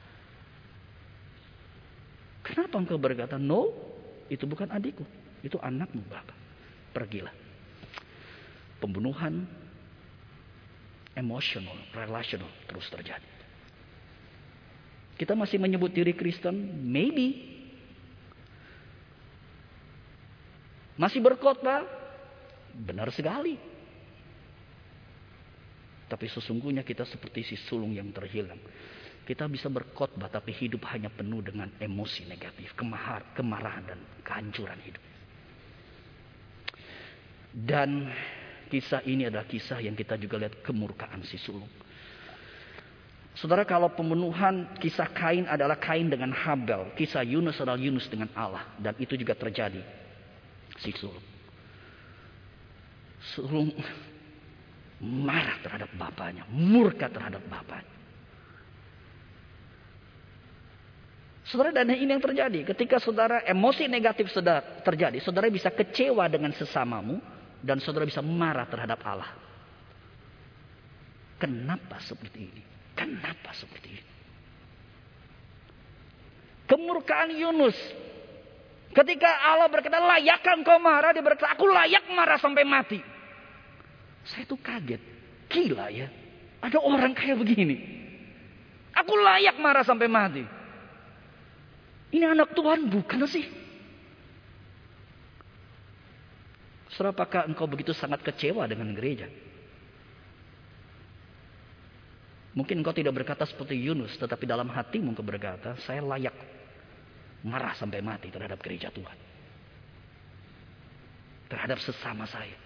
Kenapa 2.43 2.75
engkau 2.75 2.99
berkata, 2.99 3.39
no, 3.39 3.71
itu 4.27 4.43
bukan 4.43 4.67
adikku, 4.67 5.07
itu 5.43 5.55
anakmu 5.63 6.03
Bapak. 6.11 6.35
Pergilah. 6.91 7.31
Pembunuhan 8.83 9.47
emosional, 11.15 11.77
relational 11.95 12.51
terus 12.67 12.83
terjadi. 12.91 13.31
Kita 15.15 15.37
masih 15.37 15.61
menyebut 15.61 15.93
diri 15.93 16.11
Kristen, 16.11 16.83
maybe. 16.83 17.53
Masih 20.99 21.23
berkhotbah, 21.23 21.85
benar 22.74 23.13
sekali. 23.13 23.55
Tapi 26.09 26.26
sesungguhnya 26.30 26.86
kita 26.86 27.07
seperti 27.09 27.41
si 27.41 27.55
sulung 27.57 27.93
yang 27.93 28.13
terhilang. 28.13 28.59
Kita 29.24 29.47
bisa 29.47 29.71
berkhotbah 29.71 30.28
tapi 30.28 30.51
hidup 30.51 30.84
hanya 30.91 31.07
penuh 31.07 31.39
dengan 31.39 31.71
emosi 31.80 32.28
negatif, 32.28 32.76
kemahar, 32.76 33.34
kemarahan 33.34 33.88
dan 33.88 33.99
kehancuran 34.21 34.78
hidup. 34.84 35.03
Dan 37.53 38.11
kisah 38.67 39.01
ini 39.07 39.30
adalah 39.30 39.47
kisah 39.47 39.80
yang 39.80 39.95
kita 39.95 40.19
juga 40.19 40.43
lihat 40.43 40.59
kemurkaan 40.61 41.24
si 41.24 41.39
sulung. 41.39 41.69
Saudara 43.34 43.65
kalau 43.65 43.89
pembunuhan 43.89 44.69
kisah 44.78 45.09
Kain 45.09 45.49
adalah 45.49 45.82
Kain 45.82 46.05
dengan 46.05 46.30
Habel. 46.30 46.93
Kisah 46.93 47.26
Yunus 47.26 47.57
adalah 47.57 47.82
Yunus 47.82 48.05
dengan 48.05 48.30
Allah. 48.38 48.61
Dan 48.78 48.93
itu 49.01 49.17
juga 49.17 49.34
terjadi. 49.34 49.82
Si 50.78 50.93
sulung. 50.93 51.32
Sulung 53.32 53.71
marah 54.99 55.63
terhadap 55.63 55.88
bapaknya. 55.95 56.43
Murka 56.51 57.07
terhadap 57.07 57.39
bapaknya. 57.47 57.93
Saudara 61.43 61.76
dan 61.76 61.91
ini 61.91 62.07
yang 62.07 62.24
terjadi. 62.24 62.63
Ketika 62.76 62.99
saudara 63.03 63.43
emosi 63.43 63.88
negatif 63.91 64.32
saudara 64.32 64.63
terjadi, 64.84 65.19
saudara 65.19 65.51
bisa 65.51 65.67
kecewa 65.71 66.28
dengan 66.32 66.55
sesamamu 66.55 67.19
dan 67.59 67.80
saudara 67.84 68.07
bisa 68.07 68.24
marah 68.24 68.63
terhadap 68.67 68.99
Allah. 69.03 69.32
Kenapa 71.39 71.99
seperti 71.99 72.47
ini? 72.47 72.63
Kenapa 72.95 73.51
seperti 73.51 73.88
ini? 73.91 74.11
Kemurkaan 76.63 77.36
Yunus. 77.36 77.76
Ketika 78.95 79.28
Allah 79.51 79.67
berkata, 79.67 79.99
layakkan 79.99 80.63
kau 80.63 80.80
marah. 80.80 81.11
Dia 81.11 81.26
berkata, 81.26 81.51
aku 81.51 81.67
layak 81.67 82.07
marah 82.15 82.39
sampai 82.39 82.63
mati. 82.63 83.12
Saya 84.28 84.47
tuh 84.47 84.59
kaget. 84.59 85.01
Gila 85.51 85.91
ya. 85.91 86.07
Ada 86.63 86.80
orang 86.80 87.11
kayak 87.11 87.43
begini. 87.43 87.78
Aku 88.95 89.13
layak 89.19 89.59
marah 89.59 89.84
sampai 89.84 90.07
mati. 90.07 90.43
Ini 92.13 92.30
anak 92.30 92.53
Tuhan 92.53 92.88
bukan 92.88 93.26
sih? 93.26 93.43
Saudara, 96.93 97.09
apakah 97.09 97.49
engkau 97.49 97.65
begitu 97.65 97.89
sangat 97.89 98.21
kecewa 98.21 98.69
dengan 98.69 98.93
gereja? 98.93 99.26
Mungkin 102.53 102.86
engkau 102.86 102.93
tidak 102.93 103.17
berkata 103.17 103.49
seperti 103.49 103.82
Yunus, 103.82 104.13
tetapi 104.21 104.45
dalam 104.45 104.69
hatimu 104.69 105.09
engkau 105.09 105.26
berkata, 105.26 105.74
saya 105.89 106.05
layak 106.05 106.38
marah 107.41 107.74
sampai 107.74 107.97
mati 108.05 108.30
terhadap 108.30 108.61
gereja 108.61 108.93
Tuhan. 108.93 109.17
Terhadap 111.49 111.82
sesama 111.82 112.30
saya. 112.30 112.62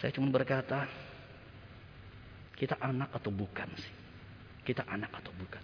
Saya 0.00 0.12
cuma 0.12 0.28
berkata, 0.28 0.84
kita 2.56 2.76
anak 2.80 3.12
atau 3.16 3.32
bukan 3.32 3.68
sih? 3.76 3.94
Kita 4.64 4.84
anak 4.88 5.12
atau 5.22 5.32
bukan? 5.36 5.62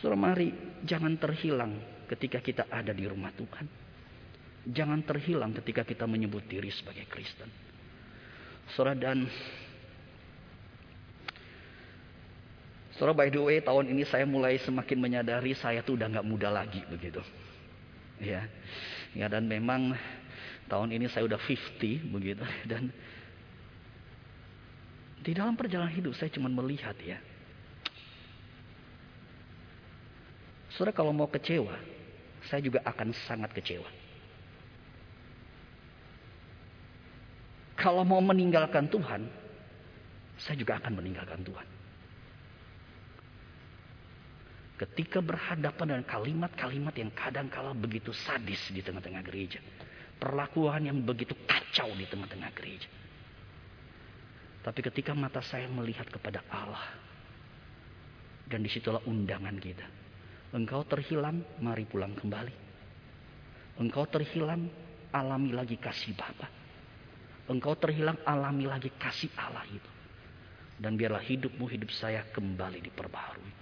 Saudara 0.00 0.18
mari 0.18 0.50
jangan 0.82 1.14
terhilang 1.16 1.72
ketika 2.10 2.42
kita 2.42 2.66
ada 2.68 2.90
di 2.90 3.06
rumah 3.06 3.30
Tuhan. 3.32 3.66
Jangan 4.64 5.04
terhilang 5.04 5.52
ketika 5.60 5.84
kita 5.84 6.08
menyebut 6.08 6.44
diri 6.48 6.72
sebagai 6.72 7.04
Kristen. 7.06 7.48
Saudara 8.72 8.96
dan 8.96 9.28
Saudara 12.96 13.26
by 13.26 13.28
the 13.28 13.42
way 13.42 13.58
tahun 13.58 13.90
ini 13.90 14.06
saya 14.06 14.22
mulai 14.22 14.56
semakin 14.62 14.98
menyadari 15.02 15.52
saya 15.58 15.82
tuh 15.82 15.98
udah 15.98 16.08
nggak 16.08 16.26
muda 16.26 16.48
lagi 16.48 16.80
begitu. 16.86 17.20
Ya. 18.22 18.46
Ya 19.14 19.26
dan 19.30 19.46
memang 19.46 19.94
tahun 20.66 20.94
ini 20.94 21.06
saya 21.10 21.26
udah 21.26 21.38
50 21.38 22.14
begitu 22.14 22.42
dan 22.70 22.88
di 25.24 25.32
dalam 25.32 25.56
perjalanan 25.56 25.90
hidup 25.90 26.12
saya 26.12 26.28
cuma 26.28 26.52
melihat 26.52 26.94
ya 27.00 27.16
Saudara 30.74 30.90
kalau 30.90 31.14
mau 31.14 31.30
kecewa, 31.30 31.78
saya 32.50 32.58
juga 32.58 32.82
akan 32.82 33.14
sangat 33.30 33.54
kecewa. 33.54 33.86
Kalau 37.78 38.02
mau 38.02 38.18
meninggalkan 38.18 38.90
Tuhan, 38.90 39.22
saya 40.34 40.58
juga 40.58 40.82
akan 40.82 40.98
meninggalkan 40.98 41.46
Tuhan. 41.46 41.68
Ketika 44.74 45.22
berhadapan 45.22 45.86
dengan 45.94 46.04
kalimat-kalimat 46.10 46.94
yang 46.98 47.14
kadang-kala 47.14 47.70
begitu 47.78 48.10
sadis 48.10 48.58
di 48.74 48.82
tengah-tengah 48.82 49.22
gereja. 49.22 49.62
Perlakuan 50.18 50.90
yang 50.90 50.98
begitu 51.06 51.38
kacau 51.46 51.94
di 51.94 52.02
tengah-tengah 52.10 52.50
gereja. 52.50 52.90
Tapi 54.64 54.80
ketika 54.80 55.12
mata 55.12 55.44
saya 55.44 55.68
melihat 55.68 56.08
kepada 56.08 56.40
Allah. 56.48 57.04
Dan 58.48 58.60
di 58.60 58.68
situlah 58.68 59.00
undangan 59.08 59.56
kita 59.56 60.04
Engkau 60.54 60.86
terhilang, 60.86 61.42
mari 61.58 61.82
pulang 61.82 62.14
kembali. 62.14 62.54
Engkau 63.82 64.06
terhilang, 64.06 64.70
alami 65.10 65.50
lagi 65.50 65.74
kasih 65.74 66.14
Bapa. 66.14 66.46
Engkau 67.50 67.74
terhilang, 67.74 68.22
alami 68.22 68.70
lagi 68.70 68.94
kasih 68.94 69.34
Allah 69.34 69.66
itu. 69.66 69.90
Dan 70.78 70.94
biarlah 70.94 71.26
hidupmu, 71.26 71.66
hidup 71.66 71.90
saya 71.90 72.22
kembali 72.30 72.86
diperbaharui. 72.86 73.52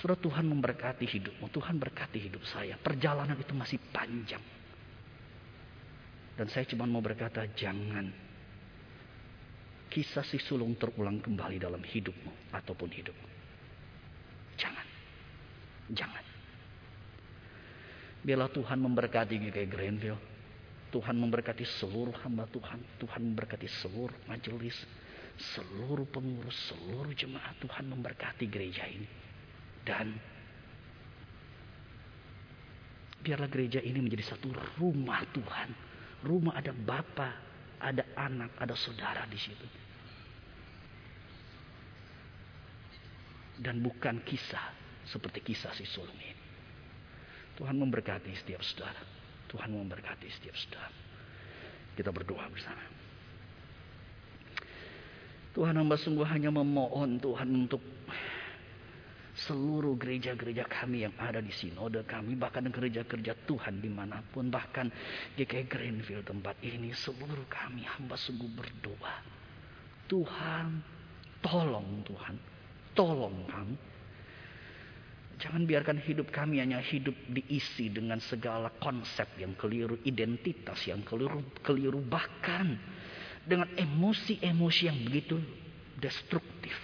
Sudah 0.00 0.16
Tuhan 0.16 0.48
memberkati 0.48 1.04
hidupmu, 1.04 1.52
Tuhan 1.52 1.76
berkati 1.76 2.24
hidup 2.24 2.40
saya. 2.48 2.80
Perjalanan 2.80 3.36
itu 3.36 3.52
masih 3.52 3.76
panjang. 3.92 4.40
Dan 6.40 6.48
saya 6.48 6.64
cuma 6.64 6.88
mau 6.88 7.04
berkata, 7.04 7.44
jangan 7.52 8.08
kisah 9.92 10.24
si 10.24 10.40
sulung 10.40 10.72
terulang 10.80 11.20
kembali 11.20 11.60
dalam 11.60 11.84
hidupmu 11.84 12.48
ataupun 12.56 12.88
hidupmu. 12.88 13.28
Jangan. 14.56 14.86
Jangan. 15.92 16.24
Biarlah 18.24 18.48
Tuhan 18.48 18.78
memberkati 18.80 19.36
GKI 19.36 19.68
Greenville. 19.68 20.20
Tuhan 20.88 21.16
memberkati 21.20 21.68
seluruh 21.76 22.16
hamba 22.24 22.48
Tuhan. 22.48 22.80
Tuhan 22.96 23.20
memberkati 23.20 23.68
seluruh 23.84 24.16
majelis. 24.24 24.76
Seluruh 25.56 26.08
pengurus, 26.08 26.56
seluruh 26.72 27.12
jemaat 27.12 27.60
Tuhan 27.60 27.84
memberkati 27.92 28.48
gereja 28.48 28.88
ini. 28.88 29.08
Dan 29.84 30.16
biarlah 33.20 33.50
gereja 33.52 33.80
ini 33.84 34.00
menjadi 34.00 34.36
satu 34.36 34.48
rumah 34.80 35.20
Tuhan. 35.36 35.68
Rumah 36.22 36.54
ada 36.54 36.70
Bapa, 36.70 37.51
ada 37.82 38.06
anak, 38.14 38.54
ada 38.62 38.78
saudara 38.78 39.26
di 39.26 39.36
situ. 39.36 39.66
Dan 43.58 43.82
bukan 43.82 44.22
kisah 44.22 44.70
seperti 45.06 45.42
kisah 45.42 45.74
si 45.74 45.82
sulung 45.86 46.16
ini. 46.16 46.38
Tuhan 47.58 47.74
memberkati 47.76 48.32
setiap 48.38 48.62
saudara. 48.62 49.02
Tuhan 49.50 49.68
memberkati 49.74 50.26
setiap 50.30 50.56
saudara. 50.56 50.94
Kita 51.92 52.08
berdoa 52.08 52.48
bersama. 52.48 52.80
Tuhan 55.52 55.76
hamba 55.76 56.00
sungguh 56.00 56.24
hanya 56.24 56.48
memohon 56.48 57.20
Tuhan 57.20 57.48
untuk 57.52 57.84
seluruh 59.32 59.96
gereja-gereja 59.96 60.68
kami 60.68 61.08
yang 61.08 61.14
ada 61.16 61.40
di 61.40 61.48
sinode 61.48 62.04
kami 62.04 62.36
bahkan 62.36 62.68
gereja-gereja 62.68 63.32
Tuhan 63.48 63.80
di 63.80 63.88
mana 63.88 64.20
pun 64.20 64.52
bahkan 64.52 64.92
GK 65.40 65.72
Greenfield 65.72 66.28
tempat 66.28 66.60
ini 66.60 66.92
seluruh 66.92 67.48
kami 67.48 67.80
hamba 67.88 68.12
sungguh 68.12 68.52
berdoa 68.52 69.14
Tuhan 70.04 70.66
tolong 71.40 72.04
Tuhan 72.04 72.36
tolong 72.92 73.48
kami 73.48 73.76
Jangan 75.42 75.66
biarkan 75.66 75.98
hidup 75.98 76.30
kami 76.30 76.62
hanya 76.62 76.78
hidup 76.78 77.18
diisi 77.26 77.90
dengan 77.90 78.22
segala 78.22 78.70
konsep 78.78 79.26
yang 79.42 79.58
keliru, 79.58 79.98
identitas 80.06 80.78
yang 80.86 81.02
keliru, 81.02 81.42
keliru 81.66 81.98
bahkan 81.98 82.78
dengan 83.42 83.66
emosi-emosi 83.74 84.82
yang 84.86 85.02
begitu 85.02 85.42
destruktif. 85.98 86.78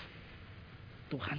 Tuhan, 1.07 1.39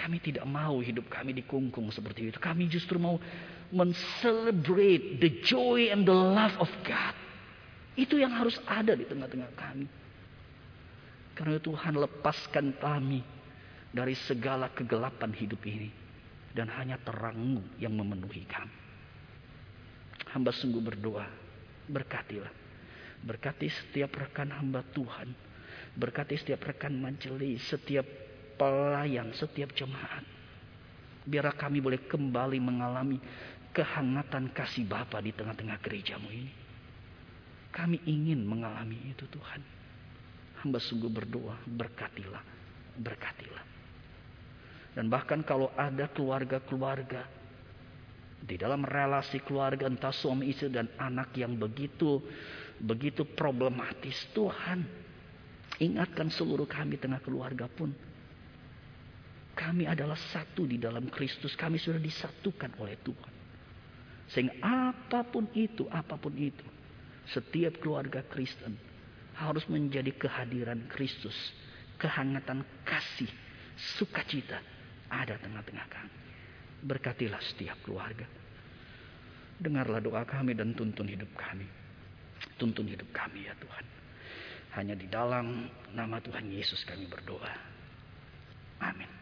kami 0.00 0.16
tidak 0.24 0.48
mau 0.48 0.80
hidup 0.80 1.12
kami 1.12 1.36
dikungkung 1.36 1.92
seperti 1.92 2.32
itu. 2.32 2.40
Kami 2.40 2.72
justru 2.72 2.96
mau 2.96 3.20
men-celebrate 3.68 5.20
the 5.20 5.44
joy 5.44 5.92
and 5.92 6.08
the 6.08 6.16
love 6.16 6.56
of 6.56 6.72
God. 6.88 7.12
Itu 8.00 8.16
yang 8.16 8.32
harus 8.32 8.56
ada 8.64 8.96
di 8.96 9.04
tengah-tengah 9.04 9.52
kami. 9.52 9.84
Karena 11.36 11.60
Tuhan 11.60 12.00
lepaskan 12.00 12.80
kami 12.80 13.20
dari 13.92 14.16
segala 14.24 14.72
kegelapan 14.72 15.36
hidup 15.36 15.60
ini. 15.68 15.92
Dan 16.50 16.72
hanya 16.72 16.96
terangmu 16.96 17.76
yang 17.76 17.92
memenuhi 17.92 18.48
kami. 18.48 18.76
Hamba 20.32 20.50
sungguh 20.50 20.80
berdoa. 20.80 21.28
Berkatilah 21.86 22.60
Berkati 23.20 23.68
setiap 23.68 24.16
rekan 24.16 24.48
hamba 24.48 24.80
Tuhan. 24.96 25.28
Berkati 25.92 26.40
setiap 26.40 26.64
rekan 26.64 26.96
majelis, 26.96 27.60
setiap 27.68 28.06
pelayan, 28.60 29.32
setiap 29.32 29.72
jemaat. 29.72 30.20
Biar 31.24 31.48
kami 31.56 31.80
boleh 31.80 32.04
kembali 32.04 32.60
mengalami 32.60 33.16
kehangatan 33.72 34.52
kasih 34.52 34.84
Bapa 34.84 35.24
di 35.24 35.32
tengah-tengah 35.32 35.80
gerejamu 35.80 36.28
ini. 36.28 36.52
Kami 37.72 38.04
ingin 38.04 38.44
mengalami 38.44 39.00
itu 39.08 39.24
Tuhan. 39.32 39.64
Hamba 40.60 40.76
sungguh 40.76 41.08
berdoa, 41.08 41.56
berkatilah, 41.64 42.44
berkatilah. 43.00 43.64
Dan 44.92 45.08
bahkan 45.08 45.40
kalau 45.40 45.72
ada 45.78 46.10
keluarga-keluarga 46.12 47.24
di 48.40 48.56
dalam 48.60 48.84
relasi 48.84 49.40
keluarga 49.40 49.86
entah 49.88 50.12
suami 50.12 50.48
istri 50.48 50.72
dan 50.72 50.88
anak 50.96 51.36
yang 51.36 51.60
begitu 51.60 52.24
begitu 52.80 53.28
problematis 53.36 54.16
Tuhan 54.32 54.80
ingatkan 55.76 56.32
seluruh 56.32 56.64
kami 56.64 56.96
tengah 56.96 57.20
keluarga 57.20 57.68
pun 57.68 57.92
kami 59.60 59.84
adalah 59.84 60.16
satu 60.16 60.64
di 60.64 60.80
dalam 60.80 61.12
Kristus 61.12 61.52
kami 61.52 61.76
sudah 61.76 62.00
disatukan 62.00 62.72
oleh 62.80 62.96
Tuhan 63.04 63.32
sehingga 64.32 64.56
apa 64.64 65.20
pun 65.28 65.52
itu 65.52 65.84
apa 65.92 66.16
pun 66.16 66.32
itu 66.40 66.64
setiap 67.28 67.76
keluarga 67.84 68.24
Kristen 68.24 68.72
harus 69.36 69.68
menjadi 69.68 70.16
kehadiran 70.16 70.88
Kristus 70.88 71.36
kehangatan 72.00 72.64
kasih 72.88 73.28
sukacita 74.00 74.56
ada 75.12 75.36
tengah-tengah 75.36 75.86
kami 75.92 76.16
berkatilah 76.80 77.42
setiap 77.44 77.76
keluarga 77.84 78.24
dengarlah 79.60 80.00
doa 80.00 80.24
kami 80.24 80.56
dan 80.56 80.72
tuntun 80.72 81.04
hidup 81.04 81.28
kami 81.36 81.68
Tuntun 82.56 82.88
hidup 82.88 83.08
kami 83.12 83.48
ya 83.48 83.54
Tuhan. 83.56 83.84
Hanya 84.76 84.94
di 84.94 85.10
dalam 85.10 85.68
nama 85.92 86.22
Tuhan 86.22 86.48
Yesus 86.48 86.84
kami 86.86 87.08
berdoa. 87.10 87.52
Amin. 88.80 89.19